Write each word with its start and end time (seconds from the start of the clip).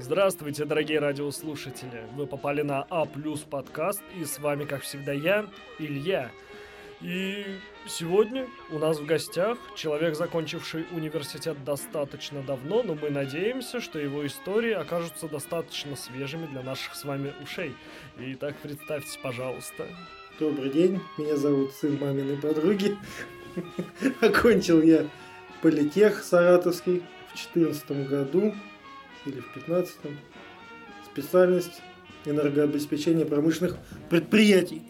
Здравствуйте, 0.00 0.64
дорогие 0.64 1.00
радиослушатели! 1.00 2.04
Вы 2.14 2.28
попали 2.28 2.62
на 2.62 2.86
А 2.88 3.04
плюс 3.04 3.40
подкаст, 3.40 4.00
и 4.16 4.24
с 4.24 4.38
вами, 4.38 4.64
как 4.64 4.82
всегда, 4.82 5.12
я, 5.12 5.44
Илья. 5.80 6.30
И 7.00 7.44
сегодня 7.88 8.46
у 8.70 8.78
нас 8.78 9.00
в 9.00 9.06
гостях 9.06 9.58
человек, 9.74 10.14
закончивший 10.14 10.86
университет 10.92 11.64
достаточно 11.64 12.42
давно, 12.42 12.84
но 12.84 12.94
мы 12.94 13.10
надеемся, 13.10 13.80
что 13.80 13.98
его 13.98 14.24
истории 14.24 14.70
окажутся 14.70 15.26
достаточно 15.26 15.96
свежими 15.96 16.46
для 16.46 16.62
наших 16.62 16.94
с 16.94 17.04
вами 17.04 17.34
ушей. 17.42 17.74
Итак, 18.18 18.54
представьтесь, 18.62 19.18
пожалуйста. 19.20 19.84
Добрый 20.38 20.70
день, 20.70 21.00
меня 21.18 21.36
зовут 21.36 21.72
сын 21.72 21.98
маминой 21.98 22.36
подруги. 22.36 22.96
Окончил 24.20 24.80
я 24.80 25.08
политех 25.60 26.22
саратовский 26.22 27.02
в 27.34 27.52
2014 27.52 28.08
году 28.08 28.54
или 29.26 29.40
в 29.40 29.52
2015 29.54 29.96
специальность 31.04 31.80
энергообеспечения 32.24 33.24
промышленных 33.24 33.78
предприятий. 34.10 34.82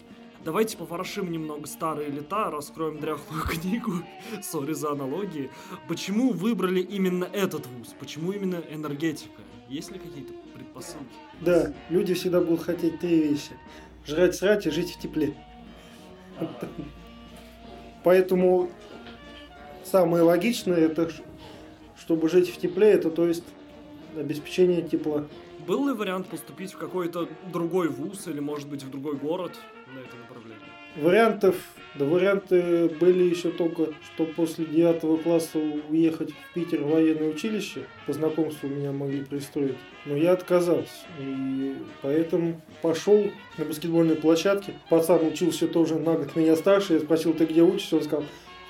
Давайте 0.45 0.77
поворошим 0.77 1.31
немного 1.31 1.67
старые 1.67 2.11
лета, 2.11 2.51
раскроем 2.51 3.01
дряхлую 3.01 3.43
книгу, 3.49 3.93
сори 4.43 4.73
за 4.73 4.93
аналогии. 4.93 5.51
Почему 5.89 6.33
выбрали 6.33 6.81
именно 6.81 7.25
этот 7.25 7.67
вуз? 7.67 7.95
Почему 7.99 8.33
именно 8.33 8.63
энергетика? 8.71 9.43
Есть 9.69 9.91
ли 9.91 9.99
какие-то 9.99 10.33
предпосылки? 10.55 11.07
Да, 11.41 11.75
люди 11.91 12.15
всегда 12.15 12.41
будут 12.41 12.63
хотеть 12.63 13.01
три 13.01 13.29
вещи. 13.29 13.53
Жрать, 14.07 14.35
срать 14.35 14.67
и 14.67 14.71
жить 14.71 14.93
в 14.93 15.01
тепле. 15.01 15.35
Поэтому 18.05 18.71
самое 19.85 20.23
логичное, 20.23 20.77
это 20.77 21.11
чтобы 21.99 22.29
жить 22.29 22.49
в 22.49 22.57
тепле, 22.59 22.93
это 22.93 23.11
то 23.11 23.27
есть 23.27 23.45
обеспечение 24.17 24.83
тепла. 24.83 25.27
Был 25.67 25.89
ли 25.89 25.95
вариант 25.95 26.29
поступить 26.29 26.73
в 26.73 26.79
какой-то 26.79 27.29
другой 27.53 27.89
вуз 27.89 28.27
или, 28.27 28.41
может 28.41 28.69
быть, 28.69 28.83
в 28.83 28.91
другой 28.91 29.17
город 29.17 29.53
на 29.95 29.99
это 29.99 30.17
направление? 30.17 30.69
Вариантов, 30.97 31.57
да 31.95 32.05
варианты 32.07 32.89
были 33.01 33.25
еще 33.25 33.51
только, 33.51 33.93
что 34.03 34.25
после 34.25 34.65
девятого 34.65 35.17
класса 35.17 35.59
уехать 35.59 36.33
в 36.33 36.55
Питер 36.55 36.83
в 36.83 36.91
военное 36.91 37.29
училище. 37.29 37.85
По 38.07 38.13
знакомству 38.13 38.69
меня 38.69 38.91
могли 38.93 39.25
пристроить. 39.25 39.77
Но 40.07 40.17
я 40.17 40.33
отказался. 40.33 41.07
И 41.21 41.77
поэтому 42.03 42.61
пошел 42.83 43.31
на 43.59 43.65
баскетбольной 43.65 44.17
площадке. 44.17 44.75
Пацан 44.89 45.25
учился 45.27 45.69
тоже 45.69 45.97
на 45.97 46.15
год 46.15 46.35
меня 46.35 46.57
старше. 46.57 46.95
Я 46.95 47.01
спросил, 47.01 47.33
ты 47.35 47.45
где 47.45 47.63
учишься? 47.63 47.97
Он 47.97 48.03
сказал, 48.03 48.25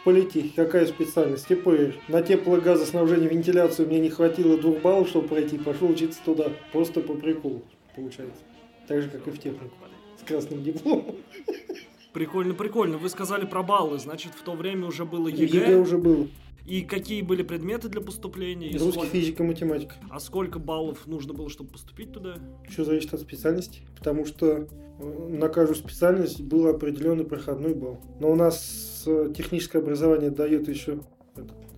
политехе. 0.04 0.50
Какая 0.54 0.86
специальность? 0.86 1.46
ТПР. 1.46 1.94
На 2.08 2.22
теплогазоснабжение 2.22 3.28
вентиляцию 3.28 3.88
мне 3.88 4.00
не 4.00 4.10
хватило 4.10 4.58
двух 4.58 4.80
баллов, 4.80 5.08
чтобы 5.08 5.28
пройти. 5.28 5.58
Пошел 5.58 5.91
учиться 5.91 6.20
туда. 6.24 6.52
Просто 6.72 7.00
по 7.00 7.14
приколу, 7.14 7.62
получается. 7.94 8.42
Так 8.86 9.02
же, 9.02 9.08
как 9.08 9.26
и 9.26 9.30
в 9.30 9.38
технику. 9.38 9.74
С 10.20 10.26
красным 10.26 10.62
дипломом. 10.62 11.16
Прикольно, 12.12 12.54
прикольно. 12.54 12.98
Вы 12.98 13.08
сказали 13.08 13.44
про 13.44 13.62
баллы, 13.62 13.98
значит, 13.98 14.32
в 14.32 14.42
то 14.42 14.52
время 14.52 14.86
уже 14.86 15.04
было 15.04 15.28
ЕГЭ. 15.28 15.44
ЕГЭ 15.58 15.76
уже 15.76 15.98
было. 15.98 16.26
И 16.66 16.82
какие 16.82 17.22
были 17.22 17.42
предметы 17.42 17.88
для 17.88 18.00
поступления? 18.02 18.70
Русский, 18.72 18.90
сколько- 18.90 19.10
физика, 19.10 19.42
математика. 19.42 19.94
А 20.10 20.20
сколько 20.20 20.58
баллов 20.58 21.06
нужно 21.06 21.32
было, 21.32 21.48
чтобы 21.48 21.70
поступить 21.70 22.12
туда? 22.12 22.34
Все 22.68 22.84
зависит 22.84 23.14
от 23.14 23.20
специальности, 23.20 23.80
потому 23.96 24.26
что 24.26 24.66
э, 25.00 25.28
на 25.30 25.48
каждую 25.48 25.76
специальность 25.76 26.42
был 26.42 26.66
определенный 26.66 27.24
проходной 27.24 27.72
балл. 27.74 28.00
Но 28.20 28.30
у 28.30 28.34
нас 28.34 29.02
э, 29.06 29.32
техническое 29.34 29.78
образование 29.78 30.30
дает 30.30 30.68
еще 30.68 31.00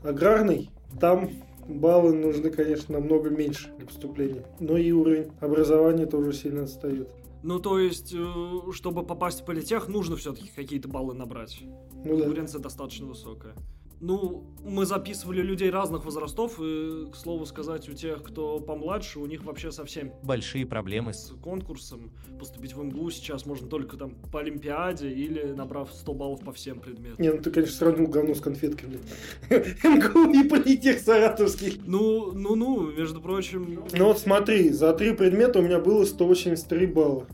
аграрный. 0.03 0.71
Там 1.01 1.31
баллы 1.69 2.13
нужны, 2.15 2.51
конечно, 2.51 2.99
намного 2.99 3.31
меньше 3.31 3.73
для 3.79 3.87
поступления. 3.87 4.45
Но 4.59 4.77
и 4.77 4.91
уровень 4.91 5.31
образования 5.41 6.07
тоже 6.07 6.33
сильно 6.33 6.65
отстает. 6.65 7.09
Ну, 7.43 7.59
то 7.59 7.79
есть, 7.79 8.15
э, 8.15 8.73
чтобы 8.73 9.05
попасть 9.05 9.43
в 9.43 9.45
политех, 9.45 9.89
нужно 9.89 10.17
все-таки 10.17 10.51
какие-то 10.55 10.89
баллы 10.89 11.15
набрать. 11.15 11.63
Ну 12.05 12.17
да. 12.17 12.25
Конкуренция 12.25 12.61
достаточно 12.61 13.07
высокая. 13.07 13.55
Ну, 14.01 14.47
мы 14.65 14.87
записывали 14.87 15.43
людей 15.43 15.69
разных 15.69 16.07
возрастов, 16.07 16.59
и, 16.59 17.07
к 17.13 17.17
слову 17.17 17.45
сказать, 17.45 17.87
у 17.87 17.93
тех, 17.93 18.23
кто 18.23 18.59
помладше, 18.59 19.19
у 19.19 19.27
них 19.27 19.45
вообще 19.45 19.71
совсем 19.71 20.13
большие 20.23 20.65
проблемы 20.65 21.13
с 21.13 21.35
конкурсом. 21.43 22.11
Поступить 22.39 22.75
в 22.75 22.83
МГУ 22.83 23.11
сейчас 23.11 23.45
можно 23.45 23.69
только 23.69 23.99
там 23.99 24.15
по 24.33 24.41
Олимпиаде 24.41 25.11
или 25.11 25.53
набрав 25.53 25.93
100 25.93 26.15
баллов 26.15 26.41
по 26.41 26.53
всем 26.53 26.81
предметам. 26.81 27.23
Не, 27.23 27.31
ну 27.31 27.43
ты, 27.43 27.51
конечно, 27.51 27.77
сравнил 27.77 28.09
говно 28.09 28.35
с 28.35 28.41
конфеткой, 28.41 28.89
блин. 28.89 29.03
МГУ 29.85 30.31
и 30.31 30.49
политех 30.49 30.99
саратовский. 31.01 31.79
Ну, 31.85 32.33
ну, 32.33 32.55
ну, 32.55 32.91
между 32.93 33.21
прочим... 33.21 33.85
Ну 33.93 34.05
вот 34.07 34.19
смотри, 34.19 34.71
за 34.71 34.95
три 34.95 35.15
предмета 35.15 35.59
у 35.59 35.63
меня 35.63 35.79
было 35.79 36.07
183 36.07 36.87
балла. 36.87 37.27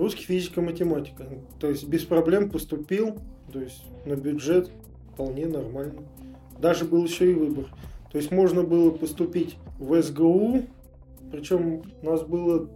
Русский, 0.00 0.24
физика, 0.24 0.62
математика. 0.62 1.26
То 1.58 1.68
есть 1.68 1.86
без 1.86 2.04
проблем 2.04 2.50
поступил, 2.50 3.18
то 3.52 3.60
есть 3.60 3.84
на 4.06 4.16
бюджет 4.16 4.70
вполне 5.12 5.46
нормально. 5.46 6.04
Даже 6.58 6.86
был 6.86 7.04
еще 7.04 7.30
и 7.30 7.34
выбор. 7.34 7.66
То 8.10 8.16
есть 8.16 8.30
можно 8.30 8.62
было 8.62 8.92
поступить 8.92 9.58
в 9.78 10.00
СГУ, 10.00 10.62
причем 11.30 11.82
у 12.00 12.06
нас 12.06 12.22
было 12.22 12.70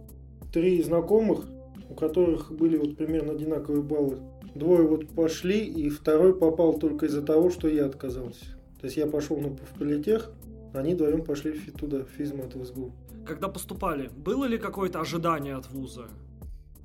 три 0.53 0.83
знакомых, 0.83 1.47
у 1.89 1.95
которых 1.95 2.51
были 2.51 2.77
вот 2.77 2.95
примерно 2.95 3.33
одинаковые 3.33 3.81
баллы. 3.81 4.19
Двое 4.53 4.87
вот 4.87 5.09
пошли, 5.09 5.65
и 5.65 5.89
второй 5.89 6.37
попал 6.37 6.77
только 6.77 7.07
из-за 7.07 7.23
того, 7.23 7.49
что 7.49 7.67
я 7.67 7.87
отказался. 7.87 8.45
То 8.79 8.85
есть 8.85 8.97
я 8.97 9.07
пошел 9.07 9.37
на 9.37 9.49
политех, 9.79 10.31
они 10.75 10.93
вдвоем 10.93 11.23
пошли 11.25 11.59
туда, 11.75 12.05
в 12.05 12.09
физмат, 12.09 12.53
в 12.53 12.63
СГУ. 12.63 12.91
Когда 13.25 13.47
поступали, 13.47 14.11
было 14.15 14.45
ли 14.45 14.59
какое-то 14.59 14.99
ожидание 15.01 15.55
от 15.55 15.71
вуза? 15.71 16.07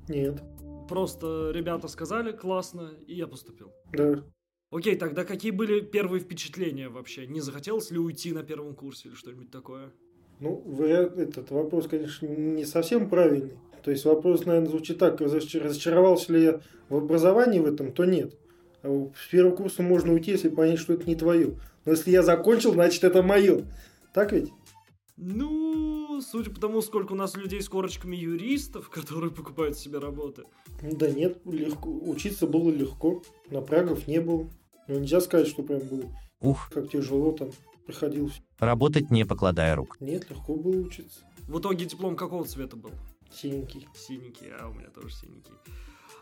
Нет, 0.07 0.41
Просто 0.89 1.51
ребята 1.53 1.87
сказали, 1.87 2.31
классно, 2.31 2.91
и 3.07 3.15
я 3.15 3.27
поступил. 3.27 3.71
да. 3.93 4.23
Окей, 4.73 4.95
тогда 4.95 5.25
какие 5.25 5.51
были 5.51 5.81
первые 5.81 6.21
впечатления 6.21 6.87
вообще? 6.87 7.27
Не 7.27 7.41
захотелось 7.41 7.91
ли 7.91 7.99
уйти 7.99 8.31
на 8.31 8.41
первом 8.41 8.73
курсе 8.73 9.09
или 9.09 9.15
что-нибудь 9.15 9.51
такое? 9.51 9.91
Ну, 10.39 10.61
вариант- 10.65 11.17
этот 11.17 11.51
вопрос, 11.51 11.87
конечно, 11.89 12.25
не 12.25 12.63
совсем 12.63 13.09
правильный. 13.09 13.57
То 13.83 13.91
есть 13.91 14.05
вопрос, 14.05 14.45
наверное, 14.45 14.69
звучит 14.69 14.97
так, 14.97 15.19
разочар- 15.19 15.63
разочаровался 15.63 16.31
ли 16.31 16.43
я 16.43 16.61
в 16.87 16.95
образовании 16.95 17.59
в 17.59 17.65
этом, 17.65 17.91
то 17.91 18.05
нет. 18.05 18.37
А 18.81 19.09
С 19.13 19.27
первого 19.29 19.55
курса 19.55 19.83
можно 19.83 20.13
уйти, 20.13 20.31
если 20.31 20.47
понять, 20.47 20.79
что 20.79 20.93
это 20.93 21.05
не 21.05 21.15
твое. 21.15 21.57
Но 21.83 21.91
если 21.91 22.11
я 22.11 22.23
закончил, 22.23 22.71
значит 22.71 23.03
это 23.03 23.21
мое. 23.21 23.65
Так 24.13 24.31
ведь? 24.31 24.51
Ну, 25.17 25.90
судя 26.21 26.51
по 26.51 26.59
тому, 26.59 26.81
сколько 26.81 27.13
у 27.13 27.15
нас 27.15 27.35
людей 27.35 27.61
с 27.61 27.69
корочками 27.69 28.15
юристов, 28.15 28.89
которые 28.89 29.31
покупают 29.31 29.77
себе 29.77 29.99
работы. 29.99 30.43
Да 30.81 31.09
нет, 31.11 31.39
легко. 31.45 31.89
Учиться 31.91 32.47
было 32.47 32.69
легко. 32.69 33.21
Напрягов 33.49 34.07
не 34.07 34.19
было. 34.21 34.49
Ну, 34.87 34.99
нельзя 34.99 35.21
сказать, 35.21 35.47
что 35.47 35.63
прям 35.63 35.79
было 35.81 36.03
Ух, 36.41 36.69
как 36.73 36.89
тяжело 36.89 37.31
там 37.33 37.51
приходилось. 37.85 38.41
работать 38.59 39.11
не 39.11 39.25
покладая 39.25 39.75
рук. 39.75 39.97
Нет, 39.99 40.29
легко 40.29 40.55
было 40.55 40.77
учиться. 40.79 41.21
В 41.47 41.59
итоге 41.59 41.85
диплом 41.85 42.15
какого 42.15 42.45
цвета 42.45 42.75
был? 42.77 42.91
Синенький. 43.31 43.87
Синенький, 43.95 44.47
а 44.59 44.67
у 44.69 44.73
меня 44.73 44.89
тоже 44.89 45.09
синенький. 45.13 45.53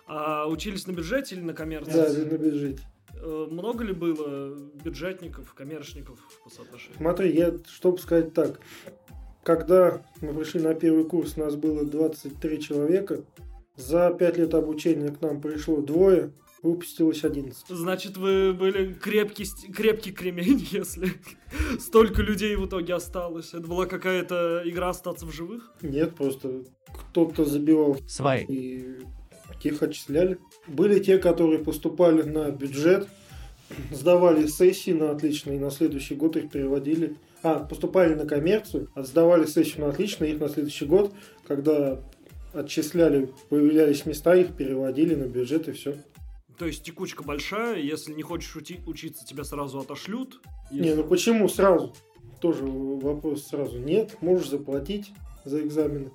А 0.07 0.47
учились 0.47 0.87
на 0.87 0.91
бюджете 0.91 1.35
или 1.35 1.41
на 1.41 1.53
коммерции? 1.53 1.91
Да, 1.91 2.09
на 2.31 2.37
бюджете. 2.37 2.81
Э, 3.13 3.47
Много 3.49 3.83
ли 3.83 3.93
было 3.93 4.55
бюджетников, 4.83 5.53
коммерчников 5.53 6.19
по 6.43 6.49
соотношению? 6.49 6.97
Смотри, 6.97 7.35
я, 7.35 7.53
чтобы 7.67 7.97
сказать 7.99 8.33
так, 8.33 8.59
когда 9.49 10.03
мы 10.21 10.31
пришли 10.35 10.61
на 10.61 10.75
первый 10.75 11.05
курс, 11.05 11.35
нас 11.35 11.55
было 11.55 11.83
23 11.83 12.61
человека. 12.61 13.23
За 13.75 14.11
5 14.11 14.37
лет 14.37 14.53
обучения 14.53 15.09
к 15.09 15.21
нам 15.21 15.41
пришло 15.41 15.81
двое, 15.81 16.33
выпустилось 16.61 17.23
11. 17.23 17.65
Значит, 17.69 18.15
вы 18.17 18.53
были 18.53 18.93
крепкий, 18.93 19.45
крепкий 19.73 20.11
кремень, 20.11 20.67
если 20.71 21.13
столько 21.79 22.21
людей 22.21 22.55
в 22.57 22.67
итоге 22.67 22.93
осталось. 22.93 23.55
Это 23.55 23.65
была 23.65 23.87
какая-то 23.87 24.61
игра 24.65 24.89
остаться 24.89 25.25
в 25.25 25.31
живых? 25.31 25.73
Нет, 25.81 26.13
просто 26.13 26.61
кто-то 26.93 27.43
забивал 27.43 27.97
Свай. 28.07 28.45
и 28.47 28.99
тех 29.63 29.81
отчисляли. 29.81 30.37
Были 30.67 30.99
те, 30.99 31.17
которые 31.17 31.57
поступали 31.57 32.21
на 32.21 32.51
бюджет, 32.51 33.07
сдавали 33.89 34.45
сессии 34.45 34.91
на 34.91 35.09
отлично, 35.09 35.53
и 35.53 35.57
на 35.57 35.71
следующий 35.71 36.13
год 36.13 36.37
их 36.37 36.51
переводили. 36.51 37.15
А, 37.41 37.59
поступали 37.59 38.15
на 38.15 38.25
коммерцию, 38.25 38.89
а 38.95 39.03
сдавали 39.03 39.45
сессию 39.45 39.85
на 39.85 39.89
отлично, 39.91 40.25
их 40.25 40.39
на 40.39 40.49
следующий 40.49 40.85
год, 40.85 41.13
когда 41.47 41.99
отчисляли, 42.53 43.29
появлялись 43.49 44.05
места, 44.05 44.35
их 44.35 44.55
переводили 44.55 45.15
на 45.15 45.25
бюджет 45.25 45.67
и 45.67 45.71
все. 45.71 45.95
То 46.57 46.65
есть 46.65 46.83
текучка 46.83 47.23
большая, 47.23 47.79
если 47.79 48.11
не 48.13 48.23
хочешь 48.23 48.53
ути- 48.55 48.81
учиться, 48.85 49.25
тебя 49.25 49.45
сразу 49.45 49.79
отошлют. 49.79 50.41
Не, 50.71 50.93
ну 50.93 51.05
почему 51.05 51.47
сразу? 51.47 51.95
Тоже 52.41 52.63
вопрос 52.65 53.47
сразу. 53.47 53.79
Нет, 53.79 54.17
можешь 54.21 54.49
заплатить 54.49 55.11
за 55.45 55.61
экзамены. 55.61 56.11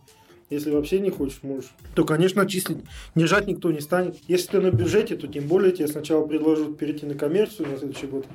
Если 0.50 0.70
вообще 0.70 1.00
не 1.00 1.08
хочешь, 1.08 1.42
можешь. 1.42 1.70
То, 1.94 2.04
конечно, 2.04 2.42
отчислить. 2.42 2.78
Не 3.14 3.24
жать 3.24 3.46
никто 3.46 3.72
не 3.72 3.80
станет. 3.80 4.16
Если 4.28 4.50
ты 4.52 4.60
на 4.60 4.70
бюджете, 4.70 5.16
то 5.16 5.26
тем 5.26 5.48
более 5.48 5.72
тебе 5.72 5.88
сначала 5.88 6.26
предложат 6.26 6.76
перейти 6.76 7.06
на 7.06 7.14
коммерцию 7.14 7.70
на 7.70 7.78
следующий 7.78 8.06
год, 8.06 8.26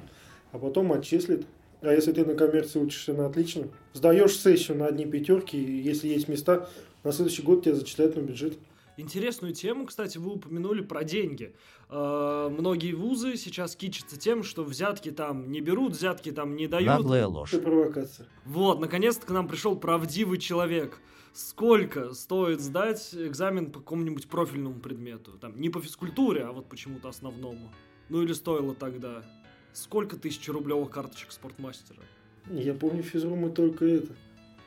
а 0.51 0.57
потом 0.57 0.91
отчислят. 0.91 1.45
А 1.81 1.93
если 1.93 2.11
ты 2.11 2.25
на 2.25 2.35
коммерции 2.35 2.79
учишься 2.79 3.13
на 3.13 3.27
отлично, 3.27 3.69
сдаешь 3.93 4.37
сессию 4.37 4.77
на 4.77 4.87
одни 4.87 5.05
пятерки, 5.05 5.57
и 5.57 5.81
если 5.81 6.09
есть 6.09 6.27
места, 6.27 6.69
на 7.03 7.11
следующий 7.11 7.41
год 7.41 7.63
тебя 7.63 7.75
зачисляют 7.75 8.15
на 8.15 8.21
бюджет. 8.21 8.57
Интересную 8.97 9.53
тему, 9.53 9.85
кстати, 9.85 10.17
вы 10.17 10.33
упомянули 10.33 10.81
про 10.81 11.05
деньги. 11.05 11.55
Э, 11.89 12.49
многие 12.51 12.91
вузы 12.91 13.37
сейчас 13.37 13.77
кичатся 13.77 14.19
тем, 14.19 14.43
что 14.43 14.65
взятки 14.65 15.09
там 15.09 15.49
не 15.53 15.61
берут, 15.61 15.93
взятки 15.93 16.33
там 16.33 16.57
не 16.57 16.67
дают. 16.67 16.89
Наглая 16.89 17.25
ложь. 17.27 17.53
Это 17.53 17.63
провокация. 17.63 18.27
Вот, 18.43 18.81
наконец-то 18.81 19.25
к 19.25 19.29
нам 19.29 19.47
пришел 19.47 19.77
правдивый 19.77 20.37
человек. 20.37 20.99
Сколько 21.31 22.13
стоит 22.13 22.59
сдать 22.59 23.11
экзамен 23.13 23.71
по 23.71 23.79
какому-нибудь 23.79 24.27
профильному 24.27 24.81
предмету? 24.81 25.37
Там, 25.37 25.61
не 25.61 25.69
по 25.69 25.79
физкультуре, 25.79 26.43
а 26.43 26.51
вот 26.51 26.67
почему-то 26.67 27.07
основному. 27.07 27.71
Ну 28.09 28.21
или 28.21 28.33
стоило 28.33 28.75
тогда? 28.75 29.23
Сколько 29.73 30.17
тысяч 30.17 30.47
рублевых 30.49 30.89
карточек 30.89 31.31
спортмастера? 31.31 31.99
Я 32.49 32.73
помню 32.73 33.03
физру 33.03 33.35
мы 33.35 33.49
только 33.49 33.85
это. 33.85 34.13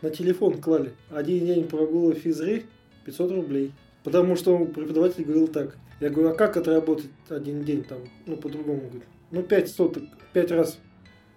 На 0.01 0.11
телефон 0.11 0.61
клали. 0.61 0.95
Один 1.11 1.47
день 1.47 1.69
прогула 1.69 2.15
физры 2.15 2.65
500 3.05 3.33
рублей. 3.33 3.73
Потому 4.05 4.37
что 4.37 4.65
преподаватель 4.65 5.25
говорил 5.25 5.49
так. 5.49 5.77
Я 6.01 6.11
говорю, 6.11 6.31
а 6.31 6.35
как 6.35 6.57
отработать 6.57 7.11
один 7.29 7.65
день 7.65 7.85
там? 7.85 7.99
Ну, 8.27 8.37
по-другому. 8.37 8.81
Говорит, 8.81 9.05
ну, 9.31 9.43
5 9.43 9.69
соток, 9.69 10.05
5 10.33 10.51
раз 10.51 10.79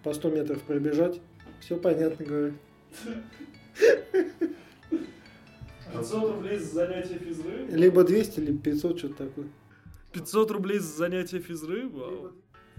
по 0.04 0.14
100 0.14 0.30
метров 0.32 0.62
пробежать. 0.64 1.22
Все 1.60 1.78
понятно, 1.78 2.26
говорю. 2.26 2.54
500 5.94 6.32
рублей 6.32 6.58
за 6.58 6.66
занятие 6.66 7.20
физры? 7.20 7.68
Либо 7.70 8.04
200, 8.04 8.40
либо 8.40 8.60
500, 8.60 8.98
что-то 8.98 9.26
такое. 9.26 9.48
500 10.14 10.52
рублей 10.52 10.80
за 10.80 10.98
занятие 10.98 11.40
физры? 11.40 11.88
Вау. 11.88 12.32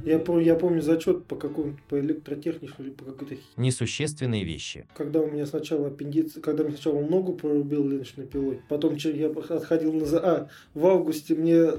Я, 0.05 0.19
помню, 0.19 0.45
я 0.45 0.55
помню 0.55 0.83
зачет 0.83 1.25
по 1.25 1.37
какому-то, 1.37 1.79
по 1.89 1.99
электротехнике 1.99 2.75
или 2.79 2.91
по 2.91 3.05
какой-то... 3.05 3.37
Несущественные 3.57 4.45
вещи. 4.45 4.87
Когда 4.95 5.21
у 5.21 5.31
меня 5.31 5.47
сначала 5.47 5.89
аппендиц, 5.89 6.35
когда 6.43 6.65
мне 6.65 6.73
сначала 6.75 7.01
ногу 7.01 7.35
прорубил 7.35 7.89
ленточной 7.89 8.27
пилой, 8.27 8.61
потом 8.69 8.95
я 8.97 9.29
отходил 9.29 9.93
на... 9.95 10.05
за- 10.05 10.21
А, 10.21 10.49
в 10.75 10.87
августе 10.87 11.35
мне 11.35 11.71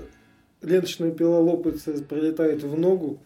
ленточная 0.61 1.11
пила 1.11 1.39
лопается, 1.39 1.93
прилетает 2.03 2.63
в 2.63 2.77
ногу, 2.77 3.21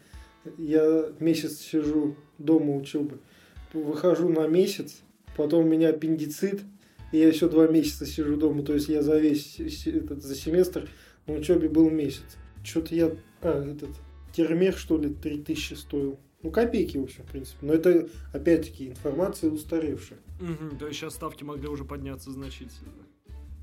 я 0.58 1.06
месяц 1.20 1.60
сижу 1.60 2.16
дома 2.38 2.76
учебы, 2.76 3.20
выхожу 3.74 4.28
на 4.28 4.48
месяц, 4.48 5.02
потом 5.38 5.66
у 5.66 5.68
меня 5.70 5.90
аппендицит, 5.90 6.62
и 7.14 7.18
я 7.18 7.28
еще 7.30 7.48
два 7.48 7.68
месяца 7.68 8.06
сижу 8.06 8.36
дома, 8.36 8.64
то 8.64 8.74
есть 8.74 8.90
я 8.90 9.02
за 9.02 9.18
весь 9.18 9.58
этот, 9.86 10.22
за 10.22 10.36
семестр 10.36 10.90
на 11.28 11.36
учебе 11.36 11.70
был 11.70 11.90
месяц. 11.90 12.24
Что-то 12.64 12.94
я... 12.94 13.12
А, 13.42 13.72
этот... 13.72 13.90
Термех, 14.34 14.78
что 14.78 14.98
ли, 14.98 15.14
3000 15.14 15.74
стоил. 15.74 16.20
Ну, 16.44 16.52
копейки, 16.52 16.98
в 16.98 17.04
общем, 17.04 17.24
в 17.24 17.28
принципе. 17.28 17.58
Но 17.62 17.74
это, 17.74 18.08
опять-таки, 18.34 18.90
информация 18.90 19.52
устаревшая. 19.52 20.20
Мгм, 20.40 20.78
то 20.78 20.88
есть 20.88 21.00
сейчас 21.00 21.14
ставки 21.14 21.44
могли 21.44 21.68
уже 21.68 21.86
подняться 21.86 22.32
значительно. 22.32 22.92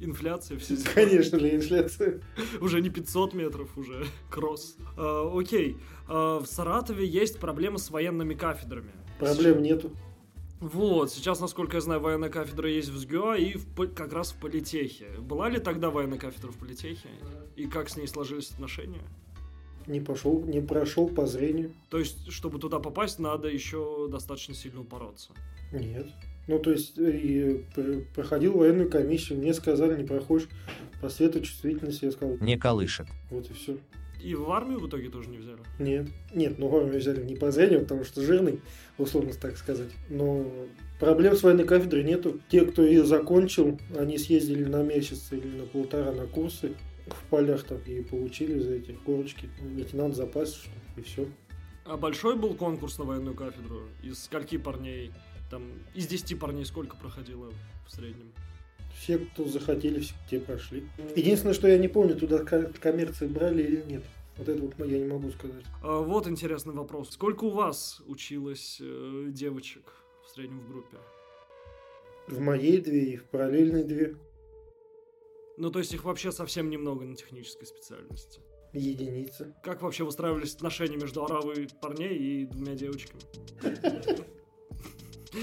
Инфляция, 0.01 0.59
все. 0.59 0.77
Конечно, 0.95 1.39
для 1.39 1.57
инфляции. 1.57 2.23
Уже 2.61 2.81
не 2.81 2.89
500 2.89 3.35
метров, 3.35 3.77
уже 3.77 4.07
кросс. 4.31 4.77
А, 4.97 5.29
окей. 5.37 5.77
А, 6.07 6.39
в 6.39 6.47
Саратове 6.47 7.05
есть 7.05 7.41
проблемы 7.41 7.79
с 7.79 7.91
военными 7.91 8.35
кафедрами. 8.35 8.93
Проблем 9.19 9.61
нету. 9.61 9.91
Вот, 10.61 11.13
сейчас, 11.13 11.41
насколько 11.41 11.77
я 11.77 11.81
знаю, 11.81 12.01
военная 12.01 12.31
кафедра 12.31 12.69
есть 12.69 12.89
в 12.89 12.99
СГУА 12.99 13.37
и 13.37 13.55
в 13.55 13.95
как 13.95 14.13
раз 14.13 14.33
в 14.33 14.41
политехе. 14.41 15.07
Была 15.21 15.49
ли 15.49 15.61
тогда 15.61 15.91
военная 15.91 16.19
кафедра 16.19 16.51
в 16.51 16.59
политехе? 16.59 17.09
И 17.55 17.67
как 17.67 17.89
с 17.89 17.97
ней 17.97 18.09
сложились 18.09 18.51
отношения? 18.51 19.03
Не 19.89 20.01
пошел, 20.01 20.45
не 20.45 20.61
прошел 20.61 21.09
по 21.09 21.27
зрению. 21.27 21.73
То 21.89 21.99
есть, 21.99 22.31
чтобы 22.31 22.59
туда 22.59 22.79
попасть, 22.79 23.19
надо 23.19 23.49
еще 23.49 24.07
достаточно 24.11 24.55
сильно 24.55 24.83
упороться. 24.83 25.31
Нет. 25.73 26.07
Ну, 26.47 26.59
то 26.59 26.71
есть, 26.71 26.97
и 26.99 27.65
пр- 27.75 28.05
проходил 28.15 28.57
военную 28.57 28.89
комиссию, 28.91 29.39
мне 29.39 29.53
сказали, 29.55 30.01
не 30.01 30.07
проходишь 30.07 30.49
по 31.01 31.09
светочувствительности, 31.09 32.05
я 32.07 32.11
сказал, 32.13 32.37
Не 32.41 32.57
колышет. 32.57 33.07
вот 33.31 33.51
и 33.51 33.55
все. 33.55 33.77
И 34.23 34.35
в 34.35 34.51
армию 34.51 34.81
в 34.81 34.89
итоге 34.89 35.11
тоже 35.11 35.29
не 35.31 35.39
взяли? 35.39 35.59
Нет. 35.79 36.09
Нет, 36.35 36.59
ну 36.59 36.75
армию 36.77 36.99
взяли 37.01 37.23
не 37.25 37.37
по 37.37 37.51
зрению, 37.51 37.83
потому 37.83 38.05
что 38.05 38.21
жирный, 38.21 38.61
условно 38.99 39.31
так 39.41 39.57
сказать. 39.57 39.91
Но 40.11 40.45
проблем 40.99 41.37
с 41.37 41.43
военной 41.45 41.65
кафедрой 41.65 42.03
нету. 42.03 42.41
Те, 42.49 42.63
кто 42.67 42.83
ее 42.83 43.05
закончил, 43.05 43.79
они 43.97 44.19
съездили 44.19 44.65
на 44.65 44.83
месяц 44.83 45.29
или 45.31 45.47
на 45.47 45.67
полтора 45.67 46.11
на 46.13 46.27
курсы 46.27 46.73
в 47.15 47.23
полях 47.31 47.65
там 47.65 47.79
и 47.87 48.03
получили 48.03 48.59
за 48.59 48.75
эти 48.75 48.93
корочки. 48.93 49.49
Лейтенант 49.75 50.15
запас, 50.15 50.65
и 50.97 51.03
все. 51.03 51.27
А 51.85 51.97
большой 51.97 52.37
был 52.37 52.55
конкурс 52.55 52.99
на 52.99 53.05
военную 53.05 53.35
кафедру? 53.35 53.89
Из 54.03 54.23
скольки 54.23 54.59
парней? 54.59 55.13
Там, 55.51 55.63
из 55.95 56.07
10 56.07 56.39
парней 56.39 56.65
сколько 56.67 56.97
проходило 56.97 57.51
в 57.87 57.91
среднем? 57.91 58.33
Все, 58.95 59.19
кто 59.19 59.47
захотели, 59.47 60.01
все 60.01 60.15
те 60.29 60.41
прошли. 60.41 60.85
Единственное, 61.17 61.55
что 61.55 61.69
я 61.69 61.79
не 61.79 61.89
помню, 61.89 62.17
туда 62.17 62.39
ко- 62.45 62.73
коммерции 62.81 63.27
брали 63.27 63.63
или 63.63 63.83
нет. 63.87 64.03
Вот 64.37 64.49
это 64.49 64.61
вот 64.61 64.75
я 64.87 64.99
не 64.99 65.07
могу 65.07 65.31
сказать. 65.31 65.65
А, 65.83 66.01
вот 66.01 66.27
интересный 66.29 66.75
вопрос. 66.75 67.11
Сколько 67.11 67.45
у 67.45 67.51
вас 67.51 68.03
училось 68.07 68.79
э, 68.81 69.27
девочек 69.31 69.93
в 70.25 70.31
среднем 70.35 70.61
в 70.61 70.69
группе? 70.69 70.97
В 72.27 72.41
моей 72.41 72.81
две 72.81 73.13
и 73.13 73.17
в 73.17 73.25
параллельной 73.25 73.85
две 73.85 74.15
Ну, 75.59 75.71
то 75.71 75.81
есть 75.81 75.93
их 75.93 76.05
вообще 76.05 76.31
совсем 76.31 76.71
немного 76.71 77.05
на 77.05 77.17
технической 77.17 77.67
специальности. 77.67 78.41
единицы. 78.73 79.55
Как 79.63 79.83
вообще 79.83 80.05
выстраивались 80.05 80.55
отношения 80.55 80.97
между 80.97 81.25
оравой 81.25 81.69
парней 81.81 82.17
и 82.17 82.47
двумя 82.47 82.75
девочками? 82.75 83.21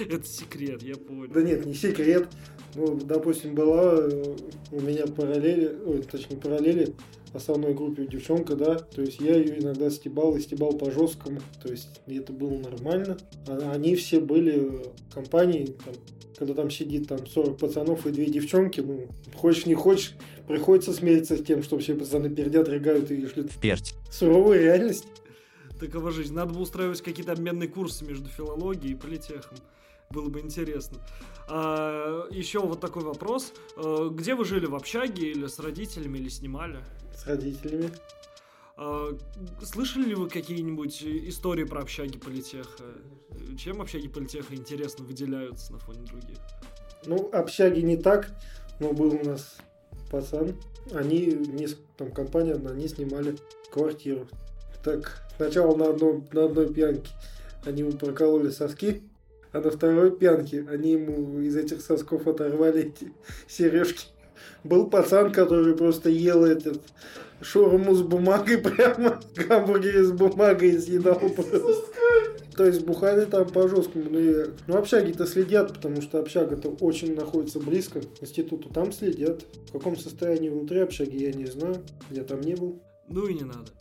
Это 0.10 0.26
секрет, 0.26 0.82
я 0.84 0.96
понял. 0.96 1.28
Да 1.28 1.42
нет, 1.42 1.66
не 1.66 1.74
секрет. 1.74 2.30
Ну, 2.76 2.96
допустим, 2.96 3.56
была 3.56 3.96
э, 3.96 4.36
у 4.72 4.82
меня 4.82 5.06
параллели, 5.06 5.78
ой, 5.86 6.02
точнее 6.02 6.38
параллели 6.38 6.96
основной 7.36 7.74
группе 7.74 8.06
девчонка, 8.06 8.56
да, 8.56 8.76
то 8.76 9.02
есть 9.02 9.20
я 9.20 9.36
ее 9.36 9.60
иногда 9.60 9.90
стебал 9.90 10.36
и 10.36 10.42
стебал 10.42 10.74
по 10.74 10.92
жесткому, 10.92 11.40
то 11.62 11.70
есть 11.70 12.02
это 12.08 12.34
было 12.34 12.58
нормально. 12.58 13.18
А 13.48 13.72
Они 13.74 13.96
все 13.96 14.20
были 14.20 14.60
в 14.60 15.14
компании, 15.14 15.76
там, 15.86 15.94
когда 16.38 16.54
там 16.54 16.70
сидит 16.72 17.08
там 17.08 17.26
40 17.26 17.58
пацанов 17.58 18.06
и 18.08 18.12
две 18.12 18.26
девчонки, 18.28 18.82
ну, 18.82 19.08
хочешь 19.36 19.66
не 19.66 19.76
хочешь, 19.76 20.14
приходится 20.48 20.94
смириться 20.94 21.38
с 21.38 21.44
тем, 21.44 21.64
что 21.64 21.78
все 21.80 21.96
пацаны 21.96 22.30
пердят, 22.30 22.68
рыгают 22.68 23.12
и 23.12 23.26
шлют 23.28 23.52
В 23.52 23.60
перть. 23.60 23.96
суровую 24.12 24.60
реальность. 24.62 25.06
Такова 25.80 26.12
жизнь. 26.12 26.34
Надо 26.34 26.54
бы 26.54 26.62
устраивать 26.62 27.02
какие-то 27.02 27.34
обменные 27.34 27.68
курсы 27.68 28.06
между 28.06 28.30
филологией 28.30 28.94
и 28.94 28.96
политехом. 28.98 29.58
Было 30.12 30.30
бы 30.30 30.40
интересно. 30.40 31.00
А, 31.48 32.28
еще 32.30 32.60
вот 32.60 32.80
такой 32.80 33.04
вопрос. 33.04 33.54
А, 33.76 34.10
где 34.10 34.36
вы 34.36 34.46
жили, 34.46 34.66
в 34.66 34.76
общаге 34.76 35.32
или 35.32 35.48
с 35.48 35.60
родителями, 35.60 36.18
или 36.18 36.30
снимали? 36.30 36.80
С 37.14 37.26
родителями. 37.28 37.90
А, 38.78 39.18
слышали 39.64 40.06
ли 40.06 40.16
вы 40.16 40.30
какие-нибудь 40.30 41.04
истории 41.04 41.64
про 41.64 41.82
общаги 41.82 42.18
политеха? 42.18 42.84
Чем 43.58 43.82
общаги 43.82 44.08
политеха 44.08 44.56
интересно 44.56 45.06
выделяются 45.06 45.74
на 45.74 45.80
фоне 45.80 46.06
других? 46.06 46.38
Ну, 47.06 47.30
общаги 47.32 47.82
не 47.82 47.98
так, 47.98 48.32
но 48.80 48.94
был 48.94 49.14
у 49.14 49.24
нас 49.24 49.58
пацан. 50.12 50.56
Они, 50.94 51.68
там 51.98 52.12
компания 52.12 52.54
одна, 52.54 52.72
они 52.72 52.88
снимали 52.88 53.38
квартиру. 53.72 54.28
Так, 54.84 55.26
сначала 55.38 55.76
на, 55.76 55.90
одном, 55.90 56.28
на 56.32 56.46
одной 56.46 56.72
пьянке 56.72 57.12
они 57.66 57.82
ему 57.82 57.94
прокололи 57.94 58.52
соски, 58.52 59.02
а 59.56 59.62
на 59.62 59.72
второй 59.72 60.12
пьянке 60.12 60.66
они 60.70 60.92
ему 60.92 61.40
из 61.40 61.56
этих 61.56 61.82
сосков 61.82 62.28
оторвали 62.28 62.88
эти 62.88 63.14
сережки. 63.48 64.08
Был 64.66 64.90
пацан, 64.90 65.32
который 65.32 65.78
просто 65.78 66.10
ел 66.10 66.44
этот 66.44 66.82
шаурму 67.42 67.96
с 67.96 68.02
бумагой 68.02 68.58
прямо, 68.62 69.22
гамбургеры 69.34 70.04
с 70.04 70.12
бумагой 70.12 70.78
съедал 70.78 71.20
просто. 71.20 71.62
То 72.58 72.66
есть 72.66 72.82
бухали 72.86 73.24
там 73.24 73.48
по 73.48 73.70
жесткому. 73.70 74.06
Ну, 74.10 74.20
и- 74.20 74.46
ну 74.68 74.78
общаги-то 74.78 75.26
следят, 75.26 75.74
потому 75.74 76.02
что 76.02 76.20
общага-то 76.20 76.76
очень 76.82 77.16
находится 77.16 77.60
близко 77.60 78.02
к 78.02 78.06
институту. 78.22 78.68
Там 78.70 78.92
следят. 78.92 79.44
В 79.70 79.72
каком 79.72 79.96
состоянии 79.96 80.50
внутри 80.50 80.80
общаги, 80.80 81.16
я 81.24 81.32
не 81.32 81.46
знаю. 81.46 81.78
Я 82.12 82.24
там 82.24 82.42
не 82.42 82.56
был. 82.56 82.82
Ну 83.08 83.26
и 83.28 83.34
не 83.34 83.44
надо. 83.44 83.72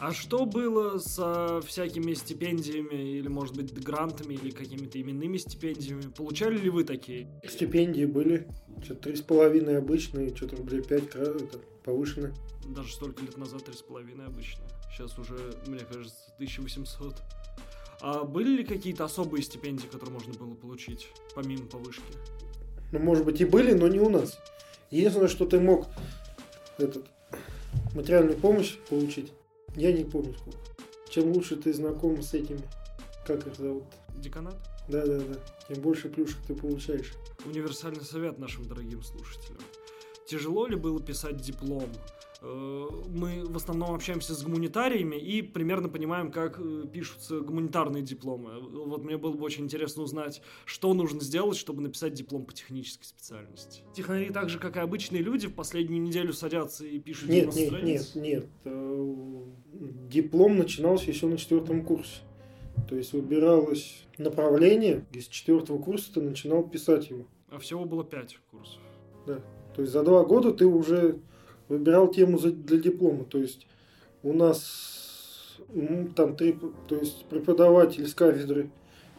А 0.00 0.14
что 0.14 0.46
было 0.46 0.98
со 0.98 1.60
всякими 1.60 2.14
стипендиями 2.14 3.18
или, 3.18 3.28
может 3.28 3.54
быть, 3.54 3.74
грантами 3.74 4.32
или 4.32 4.50
какими-то 4.50 4.98
именными 4.98 5.36
стипендиями? 5.36 6.10
Получали 6.16 6.56
ли 6.56 6.70
вы 6.70 6.84
такие? 6.84 7.28
Стипендии 7.46 8.06
были. 8.06 8.48
Что-то 8.82 9.02
три 9.02 9.16
с 9.16 9.20
половиной 9.20 9.76
обычные, 9.76 10.34
что-то 10.34 10.56
рублей 10.56 10.80
пять 10.80 11.14
это, 11.14 11.58
повышенные. 11.84 12.32
Даже 12.74 12.94
столько 12.94 13.22
лет 13.22 13.36
назад 13.36 13.64
три 13.64 13.74
с 13.74 13.82
половиной 13.82 14.24
обычно. 14.24 14.62
Сейчас 14.90 15.18
уже, 15.18 15.36
мне 15.66 15.80
кажется, 15.80 16.16
1800. 16.36 17.16
А 18.00 18.24
были 18.24 18.56
ли 18.56 18.64
какие-то 18.64 19.04
особые 19.04 19.42
стипендии, 19.42 19.86
которые 19.86 20.14
можно 20.14 20.32
было 20.32 20.54
получить, 20.54 21.08
помимо 21.34 21.66
повышки? 21.66 22.02
Ну, 22.90 23.00
может 23.00 23.26
быть, 23.26 23.38
и 23.42 23.44
были, 23.44 23.74
но 23.74 23.86
не 23.86 24.00
у 24.00 24.08
нас. 24.08 24.38
Единственное, 24.90 25.28
что 25.28 25.44
ты 25.44 25.60
мог 25.60 25.88
этот, 26.78 27.04
материальную 27.94 28.38
помощь 28.38 28.78
получить, 28.88 29.30
я 29.76 29.92
не 29.92 30.04
помню 30.04 30.34
сколько. 30.34 30.58
Чем 31.08 31.32
лучше 31.32 31.56
ты 31.56 31.72
знаком 31.72 32.22
с 32.22 32.34
этими, 32.34 32.62
как 33.26 33.46
их 33.46 33.56
зовут, 33.56 33.84
Деканат? 34.16 34.56
Да, 34.88 35.04
да, 35.04 35.18
да. 35.18 35.40
Тем 35.68 35.82
больше 35.82 36.08
плюшек 36.08 36.38
ты 36.46 36.54
получаешь. 36.54 37.12
Универсальный 37.44 38.04
совет 38.04 38.38
нашим 38.38 38.66
дорогим 38.66 39.02
слушателям. 39.02 39.62
Тяжело 40.26 40.66
ли 40.66 40.76
было 40.76 41.00
писать 41.00 41.36
диплом? 41.38 41.90
Э, 42.42 42.88
Мы 43.08 43.44
в 43.44 43.56
основном 43.56 43.94
общаемся 43.94 44.34
с 44.34 44.42
гуманитариями 44.42 45.16
и 45.16 45.42
примерно 45.42 45.88
понимаем, 45.88 46.30
как 46.30 46.58
э, 46.58 46.84
пишутся 46.92 47.40
гуманитарные 47.40 48.02
дипломы. 48.02 48.60
Вот 48.60 49.04
мне 49.04 49.18
было 49.18 49.32
бы 49.32 49.44
очень 49.44 49.64
интересно 49.64 50.02
узнать, 50.02 50.40
что 50.64 50.94
нужно 50.94 51.20
сделать, 51.20 51.56
чтобы 51.56 51.82
написать 51.82 52.14
диплом 52.14 52.44
по 52.44 52.52
технической 52.52 53.06
специальности. 53.06 53.82
Технари 53.94 54.30
так 54.30 54.48
же, 54.48 54.58
как 54.58 54.76
и 54.76 54.80
обычные 54.80 55.22
люди, 55.22 55.48
в 55.48 55.54
последнюю 55.54 56.02
неделю 56.02 56.32
садятся 56.32 56.86
и 56.86 56.98
пишут 56.98 57.28
Нет, 57.28 57.50
90 57.50 57.60
нет, 57.60 57.68
страниц. 57.70 58.14
нет, 58.14 58.24
нет. 58.24 58.46
Э, 58.64 59.44
Диплом 60.08 60.58
начинался 60.58 61.10
еще 61.10 61.26
на 61.26 61.36
четвертом 61.36 61.84
курсе. 61.84 62.20
То 62.88 62.96
есть 62.96 63.12
выбиралось 63.12 64.04
направление, 64.18 65.04
из 65.12 65.26
четвертого 65.28 65.78
курса 65.78 66.14
ты 66.14 66.20
начинал 66.22 66.62
писать 66.66 67.10
его. 67.10 67.26
А 67.50 67.58
всего 67.58 67.84
было 67.84 68.04
5 68.04 68.38
курсов. 68.50 68.80
То 69.26 69.82
есть 69.82 69.92
за 69.92 70.02
два 70.02 70.24
года 70.24 70.52
ты 70.52 70.66
уже 70.66 71.20
выбирал 71.70 72.08
тему 72.08 72.38
для 72.38 72.78
диплома. 72.78 73.24
То 73.24 73.38
есть 73.38 73.66
у 74.22 74.34
нас 74.34 75.58
ну, 75.68 76.08
там 76.14 76.36
три, 76.36 76.58
то 76.88 76.96
есть 76.96 77.24
преподаватель 77.26 78.06
с 78.06 78.14
кафедры 78.14 78.70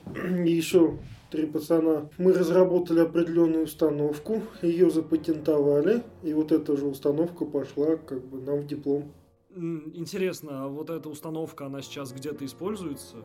и 0.46 0.52
еще 0.52 1.00
три 1.32 1.48
пацана. 1.48 2.10
Мы 2.18 2.34
разработали 2.34 3.00
определенную 3.00 3.64
установку, 3.64 4.44
ее 4.62 4.92
запатентовали, 4.92 6.04
и 6.22 6.34
вот 6.34 6.52
эта 6.52 6.76
же 6.78 6.86
установка 6.86 7.46
пошла 7.46 7.96
как 7.96 8.24
бы 8.24 8.42
нам 8.42 8.60
в 8.60 8.68
диплом. 8.68 9.12
Интересно, 9.56 10.66
а 10.66 10.68
вот 10.68 10.90
эта 10.90 11.10
установка, 11.10 11.66
она 11.66 11.82
сейчас 11.82 12.14
где-то 12.14 12.46
используется? 12.46 13.18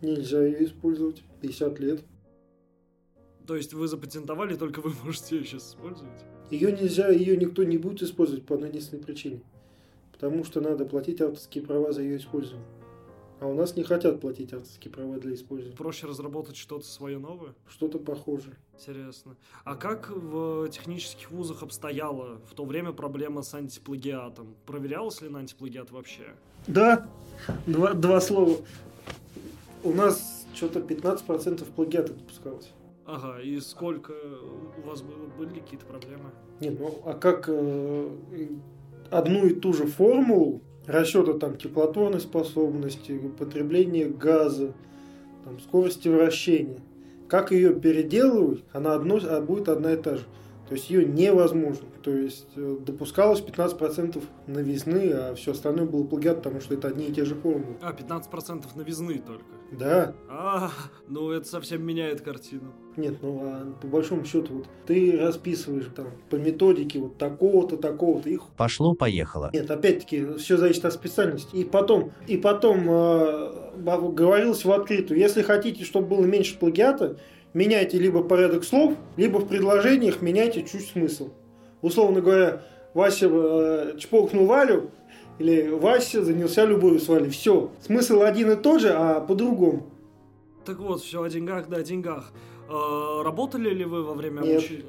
Нельзя 0.00 0.42
ее 0.42 0.64
использовать. 0.64 1.22
50 1.40 1.78
лет. 1.80 2.04
То 3.46 3.56
есть 3.56 3.74
вы 3.74 3.86
запатентовали, 3.88 4.54
только 4.54 4.80
вы 4.80 4.92
можете 5.04 5.36
ее 5.36 5.44
сейчас 5.44 5.70
использовать? 5.70 6.24
Ее 6.50 6.72
нельзя, 6.72 7.08
ее 7.08 7.36
никто 7.36 7.62
не 7.64 7.78
будет 7.78 8.02
использовать 8.02 8.44
по 8.44 8.54
одной 8.54 8.70
единственной 8.70 9.02
причине. 9.02 9.40
Потому 10.12 10.44
что 10.44 10.60
надо 10.60 10.84
платить 10.84 11.20
авторские 11.20 11.64
права 11.64 11.92
за 11.92 12.02
ее 12.02 12.16
использование. 12.16 12.66
А 13.40 13.46
у 13.46 13.54
нас 13.54 13.74
не 13.74 13.84
хотят 13.84 14.20
платить 14.20 14.52
авторские 14.52 14.92
права 14.92 15.16
для 15.18 15.32
использования. 15.32 15.74
Проще 15.74 16.06
разработать 16.06 16.56
что-то 16.56 16.84
свое 16.84 17.18
новое? 17.18 17.54
Что-то 17.68 17.98
похожее. 17.98 18.54
Интересно. 18.74 19.34
А 19.64 19.76
как 19.76 20.10
в 20.10 20.68
технических 20.68 21.30
вузах 21.30 21.62
обстояла 21.62 22.38
в 22.50 22.54
то 22.54 22.66
время 22.66 22.92
проблема 22.92 23.40
с 23.40 23.54
антиплагиатом? 23.54 24.54
Проверялось 24.66 25.22
ли 25.22 25.30
на 25.30 25.38
антиплагиат 25.38 25.90
вообще? 25.90 26.34
Да, 26.66 27.08
два, 27.66 27.94
два 27.94 28.20
слова. 28.20 28.58
У 29.82 29.92
нас 29.94 30.46
что-то 30.54 30.80
15% 30.80 31.64
плагиата 31.74 32.12
допускалось. 32.12 32.70
Ага, 33.12 33.40
и 33.40 33.58
сколько 33.58 34.12
у 34.12 34.88
вас 34.88 35.02
было, 35.02 35.26
были 35.36 35.58
какие-то 35.58 35.84
проблемы? 35.84 36.30
Не, 36.60 36.70
ну 36.70 36.94
а 37.04 37.14
как 37.14 37.46
э, 37.48 38.08
одну 39.10 39.46
и 39.46 39.54
ту 39.54 39.72
же 39.72 39.86
формулу 39.86 40.60
расчета 40.86 41.32
там 41.34 41.56
теплоторной 41.56 42.20
способности, 42.20 43.18
потребления 43.36 44.06
газа, 44.06 44.74
там, 45.44 45.58
скорости 45.58 46.06
вращения, 46.06 46.80
как 47.28 47.50
ее 47.50 47.74
переделывать, 47.74 48.62
она 48.72 48.94
одно, 48.94 49.18
а 49.22 49.40
будет 49.40 49.68
одна 49.68 49.94
и 49.94 49.96
та 49.96 50.16
же. 50.16 50.24
То 50.70 50.76
есть 50.76 50.88
ее 50.88 51.04
невозможно. 51.04 51.88
То 52.00 52.12
есть 52.12 52.46
э, 52.54 52.76
допускалось 52.86 53.40
15% 53.40 54.22
новизны, 54.46 55.10
а 55.12 55.34
все 55.34 55.50
остальное 55.50 55.84
было 55.84 56.04
плагиат, 56.04 56.36
потому 56.36 56.60
что 56.60 56.74
это 56.74 56.86
одни 56.86 57.08
и 57.08 57.12
те 57.12 57.24
же 57.24 57.34
формулы. 57.34 57.74
А, 57.82 57.92
15% 57.92 58.66
новизны 58.76 59.18
только. 59.18 59.44
Да, 59.72 60.14
А, 60.28 60.70
ну 61.08 61.32
это 61.32 61.48
совсем 61.48 61.84
меняет 61.84 62.20
картину. 62.20 62.72
Нет, 62.96 63.16
ну 63.20 63.40
а 63.42 63.72
по 63.80 63.88
большому 63.88 64.24
счету, 64.24 64.58
вот 64.58 64.68
ты 64.86 65.18
расписываешь 65.18 65.88
там 65.94 66.12
по 66.28 66.36
методике 66.36 67.00
вот 67.00 67.18
такого-то, 67.18 67.76
такого-то, 67.76 68.28
их 68.28 68.42
Пошло-поехало. 68.56 69.50
нет, 69.52 69.68
опять-таки, 69.68 70.34
все 70.38 70.56
зависит 70.56 70.84
от 70.84 70.92
специальности. 70.92 71.56
И 71.56 71.64
потом, 71.64 72.12
и 72.28 72.36
потом 72.36 72.88
э, 72.88 73.72
говорилось 74.12 74.64
в 74.64 74.70
открытую, 74.70 75.18
если 75.18 75.42
хотите, 75.42 75.84
чтобы 75.84 76.06
было 76.06 76.24
меньше 76.24 76.56
плагиата, 76.56 77.16
меняйте 77.54 77.98
либо 77.98 78.22
порядок 78.22 78.64
слов, 78.64 78.94
либо 79.16 79.38
в 79.38 79.48
предложениях 79.48 80.22
меняйте 80.22 80.62
чуть 80.62 80.88
смысл. 80.88 81.30
Условно 81.82 82.20
говоря, 82.20 82.62
Вася 82.94 83.28
э, 83.30 83.96
чпокнул 83.98 84.46
Валю, 84.46 84.90
или 85.38 85.70
Вася 85.70 86.22
занялся 86.22 86.64
любовью 86.64 87.00
с 87.00 87.08
Валей. 87.08 87.30
Все, 87.30 87.70
смысл 87.80 88.22
один 88.22 88.50
и 88.50 88.56
тот 88.56 88.82
же, 88.82 88.90
а 88.90 89.20
по-другому. 89.20 89.86
Так 90.64 90.78
вот, 90.78 91.00
все 91.00 91.22
о 91.22 91.28
деньгах 91.30 91.68
да 91.68 91.78
о 91.78 91.82
деньгах. 91.82 92.32
Э, 92.68 93.22
работали 93.24 93.70
ли 93.70 93.84
вы 93.84 94.04
во 94.04 94.14
время 94.14 94.42
Нет. 94.42 94.58
обучения? 94.58 94.84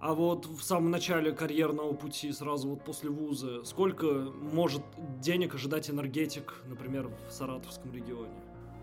А 0.00 0.14
вот 0.14 0.46
в 0.46 0.62
самом 0.62 0.90
начале 0.90 1.32
карьерного 1.32 1.92
пути, 1.92 2.32
сразу 2.32 2.70
вот 2.70 2.82
после 2.82 3.10
вуза, 3.10 3.62
сколько 3.64 4.06
может 4.06 4.80
денег 5.20 5.54
ожидать 5.54 5.90
энергетик, 5.90 6.54
например, 6.66 7.10
в 7.28 7.32
Саратовском 7.32 7.92
регионе? 7.92 8.32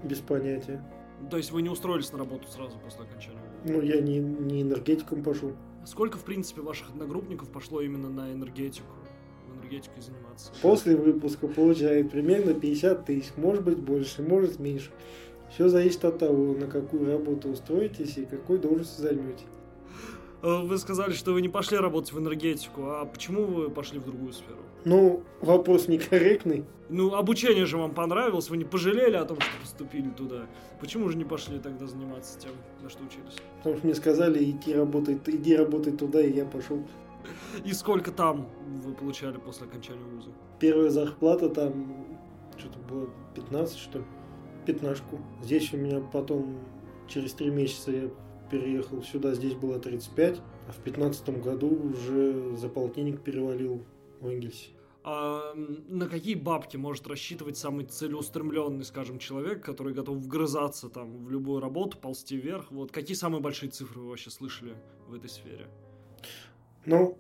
Без 0.04 0.20
понятия. 0.20 0.80
То 1.30 1.38
есть 1.38 1.52
вы 1.52 1.62
не 1.62 1.70
устроились 1.70 2.12
на 2.12 2.20
работу 2.20 2.48
сразу 2.48 2.78
после 2.80 3.04
окончания? 3.04 3.42
Ну, 3.66 3.82
я 3.82 4.00
не, 4.02 4.20
не 4.20 4.62
энергетиком 4.62 5.24
пошел. 5.24 5.52
Сколько, 5.86 6.18
в 6.18 6.24
принципе, 6.24 6.62
ваших 6.62 6.90
одногруппников 6.90 7.50
пошло 7.50 7.82
именно 7.82 8.10
на 8.10 8.32
энергетику? 8.32 8.88
В 9.48 9.58
энергетикой 9.58 10.02
заниматься? 10.02 10.52
После 10.62 10.96
выпуска 10.96 11.48
получает 11.48 12.12
примерно 12.12 12.54
50 12.54 13.06
тысяч. 13.06 13.32
Может 13.36 13.64
быть 13.64 13.78
больше, 13.78 14.22
может 14.22 14.60
меньше. 14.60 14.92
Все 15.50 15.70
зависит 15.70 16.04
от 16.06 16.20
того, 16.20 16.54
на 16.54 16.68
какую 16.68 17.08
работу 17.08 17.50
устроитесь 17.50 18.18
и 18.18 18.26
какой 18.26 18.58
должность 18.58 18.98
займете. 18.98 19.46
Э, 20.42 20.62
Вы 20.64 20.78
сказали, 20.78 21.14
что 21.14 21.34
вы 21.34 21.42
не 21.42 21.50
пошли 21.50 21.78
работать 21.78 22.14
в 22.14 22.20
энергетику, 22.20 22.84
а 22.90 23.06
почему 23.06 23.46
вы 23.46 23.70
пошли 23.70 24.00
в 24.00 24.06
другую 24.06 24.34
сферу? 24.34 24.60
Ну, 24.86 25.24
вопрос 25.42 25.88
некорректный. 25.88 26.66
Ну, 26.90 27.14
обучение 27.16 27.66
же 27.66 27.78
вам 27.78 27.94
понравилось, 27.94 28.50
вы 28.50 28.58
не 28.58 28.64
пожалели 28.64 29.16
о 29.16 29.26
том, 29.26 29.40
что 29.42 29.52
поступили 29.60 30.10
туда. 30.10 30.46
Почему 30.80 31.10
же 31.10 31.18
не 31.18 31.26
пошли 31.26 31.60
тогда 31.60 31.88
заниматься 31.88 32.40
тем, 32.40 32.52
на 32.82 32.90
что 32.90 33.04
учились? 33.04 33.36
Потому 33.58 33.78
что 33.78 33.86
мне 33.86 33.96
сказали 33.96 34.52
идти 34.52 34.74
работать, 34.74 35.20
иди 35.28 35.56
работать 35.56 35.98
туда, 35.98 36.22
и 36.22 36.32
я 36.32 36.46
пошел. 36.46 36.82
И 37.66 37.74
сколько 37.74 38.12
там 38.12 38.48
вы 38.86 38.94
получали 38.94 39.38
после 39.38 39.68
окончания 39.68 40.04
вуза? 40.04 40.30
Первая 40.60 40.90
зарплата 40.90 41.50
там 41.50 42.06
что-то 42.58 42.80
было 42.80 43.10
15, 43.36 43.78
что 43.78 44.00
ли? 44.00 44.06
Пятнашку. 44.66 45.20
Здесь 45.44 45.74
у 45.74 45.78
меня 45.78 46.00
потом 46.00 46.58
через 47.08 47.34
три 47.34 47.50
месяца 47.50 47.92
я 47.92 48.10
переехал 48.50 49.02
сюда, 49.04 49.34
здесь 49.34 49.54
было 49.54 49.80
35, 49.80 50.42
а 50.68 50.72
в 50.72 50.78
15 50.78 51.42
году 51.42 51.70
уже 51.70 52.56
за 52.56 52.70
полтинник 52.70 53.22
перевалил 53.22 53.84
в 54.20 54.28
Энгельсе. 54.28 54.70
А 55.10 55.54
на 55.56 56.08
какие 56.10 56.36
бабки 56.36 56.76
может 56.76 57.08
рассчитывать 57.08 57.58
самый 57.58 57.86
целеустремленный, 57.86 58.84
скажем, 58.84 59.20
человек, 59.20 59.64
который 59.64 59.94
готов 59.94 60.18
вгрызаться 60.18 60.90
там 60.90 61.24
в 61.24 61.30
любую 61.30 61.62
работу, 61.62 61.98
ползти 61.98 62.36
вверх? 62.36 62.72
Вот 62.72 62.92
какие 62.92 63.16
самые 63.16 63.42
большие 63.42 63.70
цифры 63.70 64.02
вы 64.02 64.10
вообще 64.10 64.30
слышали 64.30 64.76
в 65.08 65.14
этой 65.14 65.30
сфере? 65.30 65.68
Ну, 66.86 67.18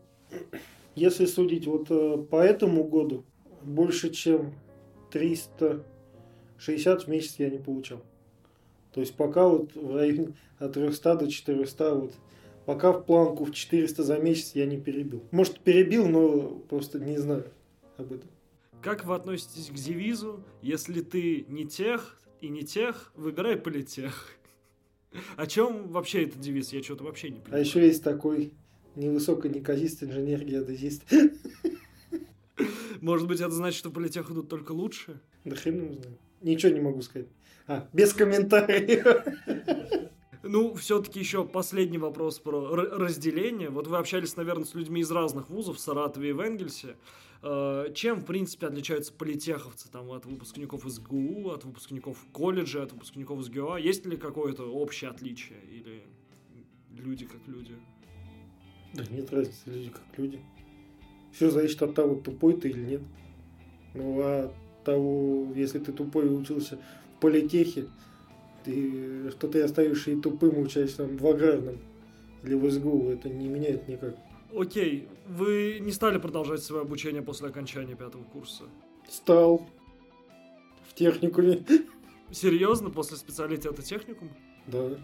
если 0.95 1.25
судить 1.27 1.65
вот 1.65 1.89
э, 1.89 2.17
по 2.29 2.41
этому 2.41 2.83
году, 2.83 3.23
больше 3.63 4.09
чем 4.09 4.53
360 5.11 7.03
в 7.03 7.07
месяц 7.07 7.35
я 7.37 7.49
не 7.49 7.59
получал. 7.59 8.03
То 8.93 9.01
есть 9.01 9.15
пока 9.15 9.47
вот 9.47 9.75
в 9.75 9.95
районе 9.95 10.33
от 10.59 10.73
300 10.73 11.15
до 11.15 11.31
400, 11.31 11.93
вот 11.95 12.13
пока 12.65 12.91
в 12.93 13.03
планку 13.05 13.45
в 13.45 13.53
400 13.53 14.03
за 14.03 14.17
месяц 14.17 14.51
я 14.55 14.65
не 14.65 14.77
перебил. 14.79 15.23
Может 15.31 15.59
перебил, 15.59 16.07
но 16.07 16.49
просто 16.69 16.99
не 16.99 17.17
знаю 17.17 17.45
об 17.97 18.11
этом. 18.13 18.29
Как 18.81 19.05
вы 19.05 19.15
относитесь 19.15 19.67
к 19.69 19.73
девизу 19.73 20.43
«Если 20.61 21.01
ты 21.01 21.45
не 21.49 21.65
тех 21.65 22.19
и 22.41 22.47
не 22.49 22.63
тех, 22.63 23.11
выбирай 23.15 23.57
политех»? 23.57 24.31
О 25.35 25.47
чем 25.47 25.87
вообще 25.89 26.23
этот 26.25 26.39
девиз? 26.41 26.73
Я 26.73 26.83
что-то 26.83 27.03
вообще 27.03 27.29
не 27.29 27.37
А 27.39 27.41
понимаю. 27.41 27.63
еще 27.65 27.85
есть 27.85 28.03
такой 28.03 28.53
невысокий 28.95 29.49
неказист 29.49 30.03
инженер-геодезист. 30.03 31.03
Может 33.01 33.27
быть, 33.27 33.39
это 33.39 33.51
значит, 33.51 33.77
что 33.79 33.89
политех 33.91 34.29
идут 34.31 34.49
только 34.49 34.71
лучше? 34.71 35.19
Да 35.45 35.55
хрен 35.55 35.83
его 35.85 35.93
знает. 35.93 36.17
Ничего 36.41 36.71
не 36.71 36.79
могу 36.81 37.01
сказать. 37.01 37.27
А, 37.67 37.87
без 37.93 38.13
комментариев. 38.13 39.25
Ну, 40.43 40.73
все-таки 40.75 41.19
еще 41.19 41.45
последний 41.45 41.97
вопрос 41.97 42.39
про 42.39 42.73
разделение. 42.73 43.69
Вот 43.69 43.87
вы 43.87 43.97
общались, 43.97 44.37
наверное, 44.37 44.63
с 44.63 44.73
людьми 44.75 45.01
из 45.01 45.11
разных 45.11 45.49
вузов 45.49 45.75
в 45.77 45.79
Саратове 45.79 46.29
и 46.29 46.31
в 46.31 46.39
Энгельсе. 46.39 46.95
Э, 47.43 47.91
Чем, 47.93 48.21
в 48.21 48.25
принципе, 48.25 48.67
отличаются 48.67 49.11
политеховцы 49.11 49.91
там, 49.91 50.09
от 50.11 50.25
выпускников 50.25 50.85
из 50.85 50.99
ГУ, 50.99 51.49
от 51.49 51.65
выпускников 51.65 52.25
колледжа, 52.31 52.83
от 52.83 52.93
выпускников 52.93 53.39
из 53.41 53.49
ГЮА? 53.49 53.77
Есть 53.77 54.05
ли 54.05 54.15
какое-то 54.15 54.63
общее 54.71 55.09
отличие? 55.09 55.59
Или 55.65 56.03
люди 56.91 57.25
как 57.25 57.45
люди? 57.47 57.75
Да 58.93 59.03
нет 59.11 59.31
разницы, 59.31 59.59
люди 59.65 59.89
как 59.89 60.17
люди. 60.17 60.39
Все 61.33 61.49
зависит 61.49 61.81
от 61.81 61.93
того, 61.93 62.15
тупой 62.15 62.53
ты 62.53 62.69
или 62.69 62.79
нет. 62.79 63.01
Ну, 63.93 64.21
а 64.21 64.53
того, 64.85 65.51
если 65.55 65.79
ты 65.79 65.91
тупой 65.91 66.27
и 66.27 66.29
учился 66.29 66.79
политехе, 67.19 67.87
ты, 68.63 69.31
что 69.31 69.47
ты 69.47 69.61
остаешься 69.61 70.11
и 70.11 70.19
тупым, 70.19 70.59
учась 70.59 70.95
там 70.95 71.17
в 71.17 71.27
аграрном 71.27 71.77
или 72.43 72.53
в 72.55 72.69
СГУ, 72.69 73.09
это 73.09 73.29
не 73.29 73.47
меняет 73.47 73.87
никак. 73.87 74.15
Окей, 74.55 75.07
вы 75.27 75.79
не 75.81 75.91
стали 75.91 76.17
продолжать 76.17 76.63
свое 76.63 76.83
обучение 76.83 77.21
после 77.21 77.49
окончания 77.49 77.95
пятого 77.95 78.23
курса? 78.23 78.63
Стал 79.09 79.67
в 80.87 80.93
техникуме. 80.93 81.65
Серьезно, 82.31 82.89
после 82.89 83.17
специалитета 83.17 83.81
техникум? 83.81 84.29
Да. 84.67 84.97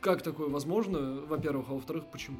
Как 0.00 0.22
такое 0.22 0.48
возможно, 0.48 1.20
во-первых, 1.26 1.66
а 1.70 1.74
во-вторых, 1.74 2.04
почему? 2.12 2.38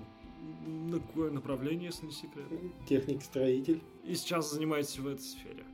На 0.67 1.01
какое 1.01 1.31
направление, 1.31 1.87
если 1.87 2.07
не 2.07 2.13
секрет? 2.13 2.47
Техник-строитель. 2.89 3.83
И 4.05 4.15
сейчас 4.15 4.53
занимаетесь 4.53 4.99
в 4.99 5.09
этой 5.09 5.23
сфере. 5.23 5.65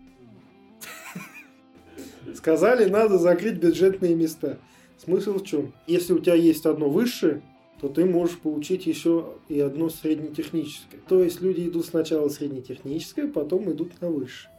Сказали, 2.34 2.88
надо 2.88 3.18
закрыть 3.18 3.58
бюджетные 3.58 4.14
места. 4.14 4.58
Смысл 4.98 5.34
в 5.34 5.44
чем? 5.44 5.72
Если 5.86 6.12
у 6.12 6.18
тебя 6.18 6.34
есть 6.34 6.64
одно 6.66 6.88
высшее, 6.88 7.42
то 7.80 7.88
ты 7.88 8.04
можешь 8.04 8.38
получить 8.38 8.86
еще 8.86 9.34
и 9.48 9.58
одно 9.58 9.88
среднетехническое. 9.88 11.00
То 11.08 11.22
есть 11.22 11.40
люди 11.40 11.68
идут 11.68 11.86
сначала 11.86 12.28
среднетехническое, 12.28 13.26
потом 13.26 13.70
идут 13.72 14.00
на 14.00 14.08
высшее. 14.08 14.52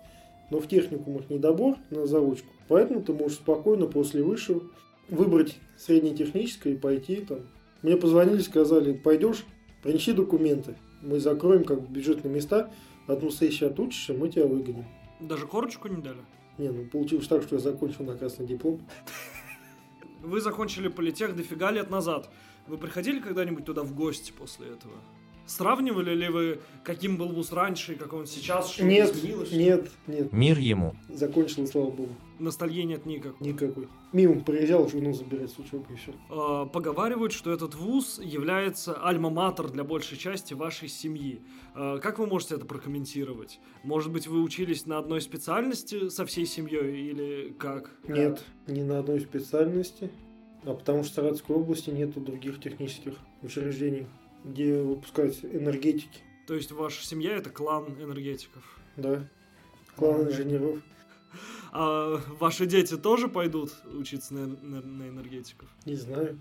Но 0.52 0.60
в 0.60 0.68
техникумах 0.68 1.30
недобор 1.30 1.78
на 1.90 2.06
заочку. 2.06 2.50
Поэтому 2.68 3.02
ты 3.02 3.14
можешь 3.14 3.38
спокойно 3.38 3.86
после 3.86 4.24
высшего 4.24 4.64
выбрать 5.10 5.56
среднетехническое 5.78 6.74
и 6.74 6.78
пойти 6.78 7.18
там. 7.18 7.40
Мне 7.82 7.96
позвонили, 7.98 8.40
сказали, 8.40 8.94
пойдешь, 8.94 9.46
принеси 9.82 10.12
документы. 10.12 10.76
Мы 11.02 11.20
закроем 11.20 11.64
как 11.64 11.90
бюджетные 11.90 12.34
места, 12.34 12.72
одну 13.08 13.30
сессию 13.30 13.70
отучишься, 13.70 14.14
мы 14.14 14.30
тебя 14.30 14.46
выгоним. 14.46 14.86
Даже 15.20 15.48
корочку 15.48 15.88
не 15.88 16.02
дали? 16.02 16.20
Не, 16.58 16.70
ну 16.70 16.86
получилось 16.86 17.28
так, 17.28 17.44
что 17.44 17.56
я 17.56 17.62
закончил 17.62 18.06
на 18.06 18.16
красный 18.16 18.46
диплом. 18.46 18.82
Вы 20.22 20.40
закончили 20.40 20.88
политех 20.88 21.36
дофига 21.36 21.72
лет 21.72 21.90
назад. 21.90 22.30
Вы 22.68 22.78
приходили 22.78 23.20
когда-нибудь 23.20 23.66
туда 23.66 23.84
в 23.84 23.94
гости 23.94 24.32
после 24.32 24.68
этого? 24.68 24.94
Сравнивали 25.46 26.16
ли 26.16 26.30
вы, 26.30 26.60
каким 26.84 27.18
был 27.18 27.28
вуз 27.30 27.52
раньше 27.52 27.94
и 27.94 27.96
как 27.96 28.14
он 28.14 28.26
сейчас? 28.28 28.72
Что 28.72 28.86
Нет, 28.86 29.14
изменилось? 29.14 29.52
нет, 29.52 29.92
нет. 30.08 30.32
Мир 30.32 30.58
ему. 30.58 30.96
Закончил, 31.10 31.68
слава 31.68 31.90
богу. 31.92 32.16
Ностальгии 32.40 32.84
нет 32.84 33.06
никак. 33.06 33.40
Никакой. 33.42 33.88
Мимо 34.14 34.42
приезжал, 34.42 34.88
жену 34.90 35.14
забирать 35.14 35.52
с 35.52 35.60
учебы 35.60 35.86
и 35.94 35.96
все. 35.98 36.14
А, 36.30 36.66
Поговаривают, 36.66 37.34
что 37.34 37.52
этот 37.52 37.76
вуз 37.76 38.20
является 38.24 38.94
альма-матер 38.94 39.70
для 39.70 39.84
большей 39.84 40.18
части 40.18 40.54
вашей 40.54 40.88
семьи. 40.88 41.42
А, 41.76 42.00
Как 42.00 42.20
вы 42.20 42.28
можете 42.28 42.56
это 42.56 42.66
прокомментировать? 42.66 43.60
Может 43.84 44.12
быть, 44.14 44.28
вы 44.28 44.42
учились 44.42 44.86
на 44.86 44.98
одной 44.98 45.20
специальности 45.22 46.08
со 46.10 46.26
всей 46.26 46.46
семьей 46.46 47.10
или 47.10 47.54
как? 47.60 47.92
Нет, 48.08 48.44
ни 48.68 48.82
на 48.82 49.00
одной 49.00 49.20
специальности. 49.20 50.10
А 50.66 50.74
потому 50.74 51.04
что 51.04 51.12
в 51.12 51.16
Саратовской 51.16 51.56
области 51.58 51.90
нету 51.90 52.22
других 52.22 52.62
технических 52.62 53.16
учреждений, 53.42 54.06
где 54.44 54.82
выпускают 54.82 55.44
энергетики. 55.44 56.22
То 56.48 56.56
есть 56.56 56.72
ваша 56.72 57.06
семья 57.06 57.36
это 57.36 57.50
клан 57.50 57.86
энергетиков. 58.02 58.64
Да. 58.98 59.28
Клан 59.96 60.28
инженеров. 60.28 60.80
А 61.72 62.22
ваши 62.40 62.66
дети 62.66 62.98
тоже 62.98 63.28
пойдут 63.28 63.72
учиться 63.86 64.34
на, 64.34 64.48
на- 64.48 64.82
на 64.82 65.10
энергетиков? 65.10 65.68
Не 65.86 65.96
знаю. 65.96 66.38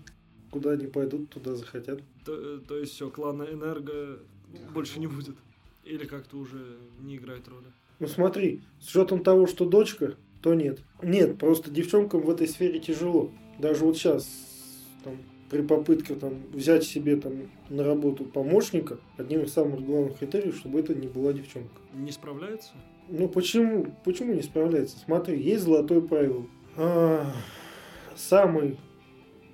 Куда 0.51 0.71
они 0.71 0.85
пойдут, 0.85 1.29
туда 1.29 1.55
захотят. 1.55 2.01
То, 2.25 2.59
то 2.59 2.77
есть 2.77 2.93
все, 2.93 3.09
клана 3.09 3.43
энерго 3.43 4.19
больше 4.73 4.99
не 4.99 5.07
будет? 5.07 5.35
Или 5.83 6.05
как-то 6.05 6.37
уже 6.37 6.77
не 6.99 7.15
играет 7.17 7.47
роли? 7.47 7.65
Ну 7.99 8.07
смотри, 8.07 8.61
с 8.79 8.89
учетом 8.89 9.23
того, 9.23 9.47
что 9.47 9.65
дочка, 9.65 10.15
то 10.41 10.53
нет. 10.53 10.79
Нет, 11.01 11.39
просто 11.39 11.71
девчонкам 11.71 12.21
в 12.21 12.29
этой 12.29 12.47
сфере 12.47 12.79
тяжело. 12.79 13.31
Даже 13.59 13.83
вот 13.85 13.97
сейчас, 13.97 14.27
там, 15.03 15.17
при 15.49 15.61
попытке 15.61 16.15
там, 16.15 16.33
взять 16.51 16.83
себе 16.83 17.15
там, 17.15 17.33
на 17.69 17.83
работу 17.83 18.25
помощника, 18.25 18.97
одним 19.17 19.41
из 19.41 19.53
самых 19.53 19.85
главных 19.85 20.17
критериев, 20.17 20.57
чтобы 20.57 20.79
это 20.79 20.95
не 20.95 21.07
была 21.07 21.33
девчонка. 21.33 21.81
Не 21.93 22.11
справляется? 22.11 22.71
Ну 23.09 23.27
почему, 23.27 23.87
почему 24.03 24.33
не 24.33 24.41
справляется? 24.41 24.97
Смотри, 24.97 25.41
есть 25.41 25.63
золотое 25.63 26.01
правило. 26.01 26.45
А, 26.77 27.31
самый 28.15 28.77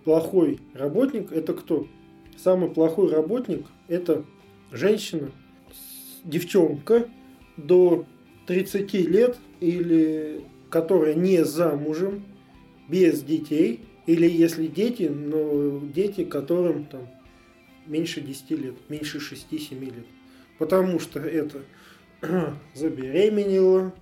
плохой 0.03 0.59
работник 0.73 1.31
это 1.31 1.53
кто? 1.53 1.87
Самый 2.37 2.69
плохой 2.69 3.11
работник 3.11 3.65
это 3.87 4.23
женщина, 4.71 5.31
девчонка 6.23 7.09
до 7.57 8.05
30 8.47 8.93
лет 8.93 9.37
или 9.59 10.45
которая 10.69 11.15
не 11.15 11.43
замужем, 11.43 12.23
без 12.87 13.21
детей, 13.21 13.81
или 14.05 14.27
если 14.29 14.67
дети, 14.67 15.03
но 15.03 15.79
дети, 15.93 16.23
которым 16.23 16.85
там 16.85 17.07
меньше 17.85 18.21
10 18.21 18.51
лет, 18.51 18.75
меньше 18.89 19.17
6-7 19.19 19.79
лет. 19.83 20.05
Потому 20.57 20.99
что 20.99 21.19
это 21.19 21.59
забеременела, 22.75 23.93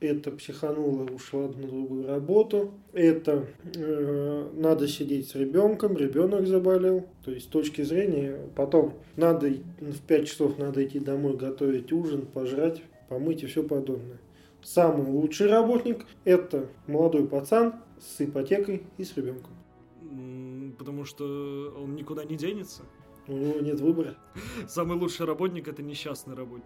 это 0.00 0.30
психанула, 0.30 1.04
ушла 1.04 1.48
на 1.48 1.66
другую 1.66 2.06
работу, 2.06 2.72
это 2.92 3.46
э, 3.74 4.48
надо 4.54 4.86
сидеть 4.86 5.28
с 5.30 5.34
ребенком, 5.34 5.96
ребенок 5.96 6.46
заболел. 6.46 7.06
То 7.24 7.32
есть 7.32 7.46
с 7.46 7.48
точки 7.48 7.82
зрения, 7.82 8.38
потом 8.54 8.94
надо 9.16 9.48
и- 9.48 9.60
в 9.80 10.00
5 10.06 10.28
часов 10.28 10.58
надо 10.58 10.84
идти 10.84 11.00
домой, 11.00 11.36
готовить 11.36 11.92
ужин, 11.92 12.22
пожрать, 12.26 12.82
помыть 13.08 13.42
и 13.42 13.46
все 13.46 13.62
подобное. 13.64 14.18
Самый 14.62 15.06
лучший 15.10 15.48
работник 15.48 16.04
это 16.24 16.66
молодой 16.86 17.26
пацан 17.26 17.74
с 18.00 18.20
ипотекой 18.20 18.82
и 18.96 19.04
с 19.04 19.16
ребенком. 19.16 19.52
Потому 20.78 21.04
что 21.04 21.74
он 21.76 21.94
никуда 21.94 22.24
не 22.24 22.36
денется. 22.36 22.82
У 23.28 23.36
него 23.36 23.60
нет 23.60 23.78
выбора. 23.80 24.14
Самый 24.68 24.96
лучший 24.96 25.26
работник 25.26 25.68
это 25.68 25.82
несчастный 25.82 26.34
работник. 26.34 26.64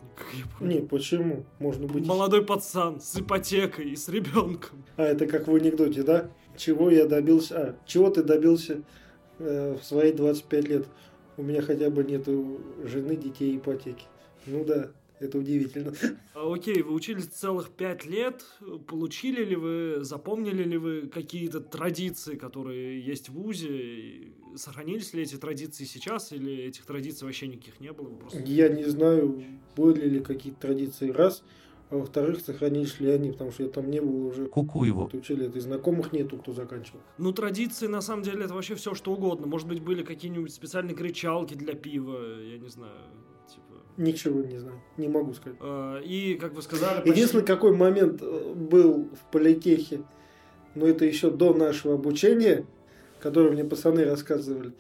Не, 0.61 0.81
почему? 0.81 1.45
Можно 1.59 1.89
быть... 1.89 2.07
Молодой 2.07 2.45
пацан 2.45 3.01
с 3.01 3.19
ипотекой 3.19 3.91
и 3.91 3.97
с 3.97 4.09
ребенком. 4.09 4.85
А, 4.97 5.03
это 5.03 5.27
как 5.27 5.49
в 5.49 5.55
анекдоте, 5.55 6.05
да? 6.05 6.31
Чего 6.57 6.89
я 6.89 7.07
добился? 7.07 7.57
А, 7.57 7.77
чего 7.85 8.11
ты 8.11 8.23
добился 8.23 8.83
э, 9.41 9.77
в 9.77 9.85
свои 9.85 10.13
25 10.13 10.69
лет? 10.69 10.87
У 11.37 11.43
меня 11.43 11.63
хотя 11.63 11.91
бы 11.91 12.05
нету 12.05 12.61
жены, 12.85 13.17
детей 13.17 13.57
ипотеки. 13.57 14.05
Ну 14.47 14.65
да, 14.65 14.93
это 15.23 15.39
удивительно. 15.39 15.93
А, 16.35 16.53
Окей, 16.53 16.83
вы 16.83 16.93
учились 16.95 17.27
целых 17.27 17.71
пять 17.71 18.05
лет. 18.07 18.45
Получили 18.87 19.45
ли 19.45 19.57
вы, 19.57 19.99
запомнили 20.05 20.63
ли 20.65 20.77
вы 20.79 21.09
какие-то 21.09 21.61
традиции, 21.61 22.37
которые 22.37 23.01
есть 23.01 23.29
в 23.29 23.33
ВУЗе? 23.35 23.69
И 23.71 24.33
Сохранились 24.55 25.15
ли 25.15 25.23
эти 25.23 25.37
традиции 25.37 25.85
сейчас, 25.85 26.31
или 26.33 26.53
этих 26.65 26.85
традиций 26.85 27.25
вообще 27.25 27.49
никаких 27.49 27.81
не 27.81 27.93
было? 27.93 28.09
Просто- 28.09 28.41
Я 28.45 28.69
не 28.69 28.85
знаю, 28.85 29.43
были 29.77 30.07
ли 30.09 30.21
какие-то 30.21 30.61
традиции, 30.61 31.11
раз. 31.11 31.43
А 31.89 31.97
во-вторых, 31.97 32.41
сохранились 32.41 33.01
ли 33.01 33.11
они, 33.11 33.33
потому 33.33 33.51
что 33.53 33.65
я 33.65 33.69
там 33.69 33.91
не 33.91 34.01
был 34.01 34.27
уже. 34.29 34.47
Кукуеву. 34.47 35.11
Учили 35.13 35.47
это, 35.47 35.59
и 35.59 35.61
знакомых 35.61 36.13
нету, 36.15 36.39
кто 36.39 36.55
заканчивал. 36.55 37.01
Ну, 37.19 37.33
традиции, 37.33 37.87
на 37.87 38.01
самом 38.01 38.23
деле, 38.23 38.45
это 38.45 38.55
вообще 38.55 38.75
все, 38.77 38.95
что 38.95 39.13
угодно. 39.13 39.47
Может 39.47 39.69
быть, 39.69 39.83
были 39.83 40.03
какие-нибудь 40.03 40.53
специальные 40.55 40.95
кричалки 40.97 41.53
для 41.53 41.75
пива, 41.75 42.41
я 42.41 42.57
не 42.57 42.69
знаю. 42.69 42.97
Ничего 43.97 44.41
не 44.43 44.59
знаю, 44.59 44.81
не 44.97 45.09
могу 45.09 45.35
сказать. 45.35 45.59
А, 45.61 46.01
И, 46.01 46.35
как 46.35 46.55
вы 46.55 46.63
сказали, 46.63 46.97
почти- 46.97 47.11
Единственный 47.11 47.45
какой 47.45 47.77
момент 47.77 48.21
э, 48.23 48.55
был 48.55 49.09
в 49.13 49.31
политехе, 49.31 50.03
но 50.75 50.87
это 50.87 51.05
еще 51.05 51.31
до 51.31 51.53
нашего 51.55 51.95
обучения, 51.95 52.67
который 53.21 53.53
мне 53.53 53.65
пацаны 53.65 54.05
рассказывали. 54.05 54.73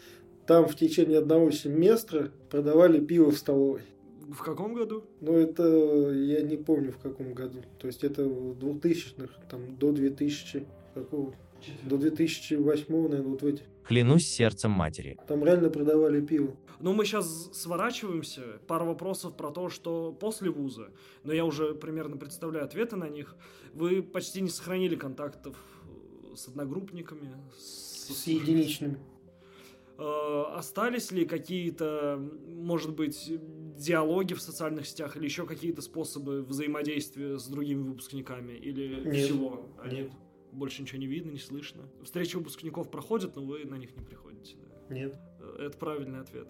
Там 0.46 0.66
в 0.66 0.75
течение 0.77 1.18
одного 1.18 1.51
семестра 1.51 2.31
продавали 2.51 2.98
пиво 3.05 3.31
в 3.31 3.37
столовой. 3.38 3.83
в 4.29 4.42
каком 4.42 4.72
году? 4.75 5.05
Но 5.20 5.37
это 5.37 5.62
я 6.12 6.40
не 6.40 6.57
помню 6.57 6.90
в 6.92 6.98
каком 6.98 7.35
году. 7.35 7.59
То 7.79 7.87
есть 7.87 8.03
это 8.03 8.25
в 8.25 8.57
2000-х, 8.59 9.35
там 9.51 9.77
до 9.77 9.92
2000 9.92 10.66
какого? 10.94 11.35
До 11.85 11.96
2008, 11.96 12.87
наверное, 12.88 13.22
вот 13.22 13.42
в 13.42 13.46
этих. 13.46 13.64
Клянусь 13.87 14.27
сердцем 14.29 14.70
матери. 14.70 15.18
Там 15.27 15.44
реально 15.44 15.68
продавали 15.68 16.20
пиво. 16.20 16.57
Ну, 16.81 16.92
мы 16.92 17.05
сейчас 17.05 17.51
сворачиваемся. 17.53 18.42
Пару 18.66 18.87
вопросов 18.87 19.37
про 19.37 19.51
то, 19.51 19.68
что 19.68 20.12
после 20.12 20.51
вуза. 20.51 20.90
Но 21.25 21.33
я 21.33 21.44
уже 21.44 21.75
примерно 21.75 22.16
представляю 22.16 22.64
ответы 22.64 22.96
на 22.96 23.09
них. 23.09 23.37
Вы 23.72 24.03
почти 24.03 24.40
не 24.40 24.48
сохранили 24.48 24.96
контактов 24.96 25.57
э, 25.85 26.35
с 26.37 26.48
одногруппниками? 26.48 27.31
С 27.57 28.27
единичными. 28.27 28.98
Э, 29.98 30.44
Остались 30.55 31.12
ли 31.12 31.25
какие-то, 31.25 32.20
может 32.48 32.94
быть, 32.94 33.33
диалоги 33.77 34.35
в 34.35 34.40
социальных 34.40 34.87
сетях 34.87 35.16
или 35.16 35.25
еще 35.25 35.46
какие-то 35.46 35.83
способы 35.83 36.42
взаимодействия 36.42 37.38
с 37.38 37.46
другими 37.46 37.83
выпускниками? 37.83 38.53
Или 38.53 39.05
Нет. 39.05 39.25
всего? 39.25 39.68
А 39.79 39.88
Нет. 39.88 40.11
Больше 40.53 40.83
ничего 40.83 40.99
не 41.01 41.07
видно, 41.07 41.31
не 41.31 41.38
слышно. 41.38 41.88
Встречи 42.05 42.37
выпускников 42.37 42.91
проходят, 42.91 43.37
но 43.37 43.43
вы 43.43 43.65
на 43.65 43.77
них 43.77 43.97
не 43.97 44.03
приходите. 44.05 44.57
да? 44.88 44.95
Нет. 44.95 45.17
Э, 45.41 45.67
Это 45.67 45.79
правильный 45.79 46.21
ответ. 46.21 46.49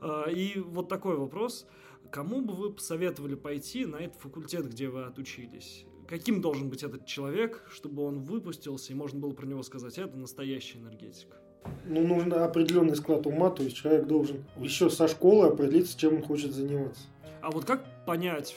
А, 0.00 0.28
И 0.28 0.58
вот 0.58 0.88
такой 0.88 1.16
вопрос. 1.16 1.66
Кому 2.10 2.40
бы 2.42 2.54
вы 2.54 2.72
посоветовали 2.72 3.34
пойти 3.34 3.86
на 3.86 3.96
этот 3.96 4.20
факультет, 4.20 4.68
где 4.68 4.88
вы 4.88 5.04
отучились? 5.04 5.86
каким 6.06 6.40
должен 6.40 6.68
быть 6.68 6.82
этот 6.82 7.04
человек, 7.06 7.66
чтобы 7.70 8.04
он 8.04 8.20
выпустился, 8.20 8.92
и 8.92 8.96
можно 8.96 9.18
было 9.18 9.32
про 9.32 9.46
него 9.46 9.62
сказать, 9.62 9.98
это 9.98 10.16
настоящий 10.16 10.78
энергетик? 10.78 11.28
Ну, 11.84 12.06
нужен 12.06 12.32
определенный 12.32 12.94
склад 12.94 13.26
ума, 13.26 13.50
то 13.50 13.64
есть 13.64 13.76
человек 13.76 14.06
должен 14.06 14.44
еще 14.56 14.88
со 14.88 15.08
школы 15.08 15.48
определиться, 15.48 15.98
чем 15.98 16.16
он 16.16 16.22
хочет 16.22 16.52
заниматься. 16.52 17.02
А 17.42 17.50
вот 17.50 17.64
как 17.64 17.84
понять, 18.06 18.56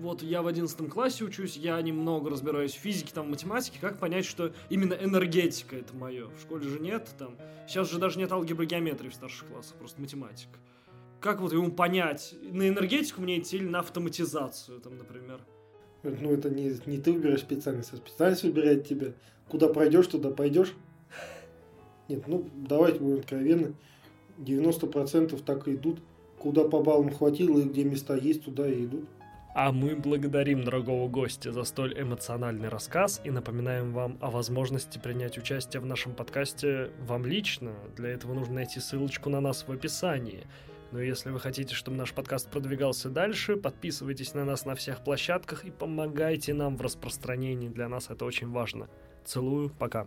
вот 0.00 0.22
я 0.22 0.42
в 0.42 0.46
одиннадцатом 0.46 0.88
классе 0.88 1.24
учусь, 1.24 1.56
я 1.56 1.80
немного 1.82 2.30
разбираюсь 2.30 2.74
в 2.74 2.78
физике, 2.78 3.10
там, 3.12 3.26
в 3.26 3.30
математике, 3.30 3.78
как 3.80 3.98
понять, 3.98 4.24
что 4.24 4.52
именно 4.68 4.94
энергетика 4.94 5.76
это 5.76 5.96
мое? 5.96 6.28
В 6.28 6.40
школе 6.40 6.68
же 6.68 6.78
нет, 6.78 7.08
там, 7.18 7.36
сейчас 7.66 7.90
же 7.90 7.98
даже 7.98 8.18
нет 8.18 8.30
алгебры 8.30 8.66
геометрии 8.66 9.08
в 9.08 9.14
старших 9.14 9.48
классах, 9.48 9.76
просто 9.76 10.00
математика. 10.00 10.58
Как 11.20 11.40
вот 11.40 11.52
ему 11.52 11.72
понять, 11.72 12.34
на 12.40 12.68
энергетику 12.68 13.20
мне 13.20 13.40
идти 13.40 13.56
или 13.56 13.66
на 13.66 13.80
автоматизацию, 13.80 14.80
там, 14.80 14.96
например? 14.96 15.40
Ну, 16.02 16.32
это 16.32 16.48
не, 16.48 16.78
не 16.86 16.98
ты 16.98 17.12
выбираешь 17.12 17.40
специальность, 17.40 17.92
а 17.92 17.96
специальность 17.96 18.42
выбирает 18.42 18.86
тебя. 18.86 19.12
Куда 19.48 19.68
пройдешь, 19.68 20.06
туда 20.06 20.30
пойдешь. 20.30 20.72
Нет, 22.08 22.26
ну, 22.26 22.48
давайте 22.54 23.00
будем 23.00 23.18
откровенны. 23.18 23.74
90% 24.38 25.42
так 25.44 25.68
и 25.68 25.74
идут. 25.74 26.00
Куда 26.40 26.64
по 26.64 26.82
баллам 26.82 27.10
хватило 27.10 27.58
и 27.58 27.64
где 27.64 27.84
места 27.84 28.16
есть, 28.16 28.44
туда 28.44 28.66
и 28.66 28.86
идут. 28.86 29.04
А 29.52 29.72
мы 29.72 29.94
благодарим 29.94 30.64
дорогого 30.64 31.08
гостя 31.08 31.52
за 31.52 31.64
столь 31.64 32.00
эмоциональный 32.00 32.68
рассказ 32.68 33.20
и 33.24 33.30
напоминаем 33.30 33.92
вам 33.92 34.16
о 34.20 34.30
возможности 34.30 34.98
принять 34.98 35.36
участие 35.36 35.80
в 35.80 35.86
нашем 35.86 36.14
подкасте 36.14 36.92
вам 37.00 37.26
лично. 37.26 37.72
Для 37.96 38.10
этого 38.10 38.32
нужно 38.32 38.54
найти 38.54 38.80
ссылочку 38.80 39.28
на 39.28 39.40
нас 39.40 39.66
в 39.66 39.72
описании. 39.72 40.46
Но 40.92 41.00
если 41.00 41.30
вы 41.30 41.40
хотите, 41.40 41.74
чтобы 41.74 41.98
наш 41.98 42.12
подкаст 42.14 42.48
продвигался 42.48 43.10
дальше, 43.10 43.56
подписывайтесь 43.56 44.32
на 44.32 44.44
нас 44.44 44.64
на 44.64 44.74
всех 44.74 45.04
площадках 45.04 45.64
и 45.64 45.70
помогайте 45.70 46.54
нам 46.54 46.76
в 46.76 46.80
распространении. 46.80 47.68
Для 47.68 47.88
нас 47.88 48.08
это 48.08 48.24
очень 48.24 48.50
важно. 48.50 48.88
Целую, 49.24 49.70
пока. 49.70 50.06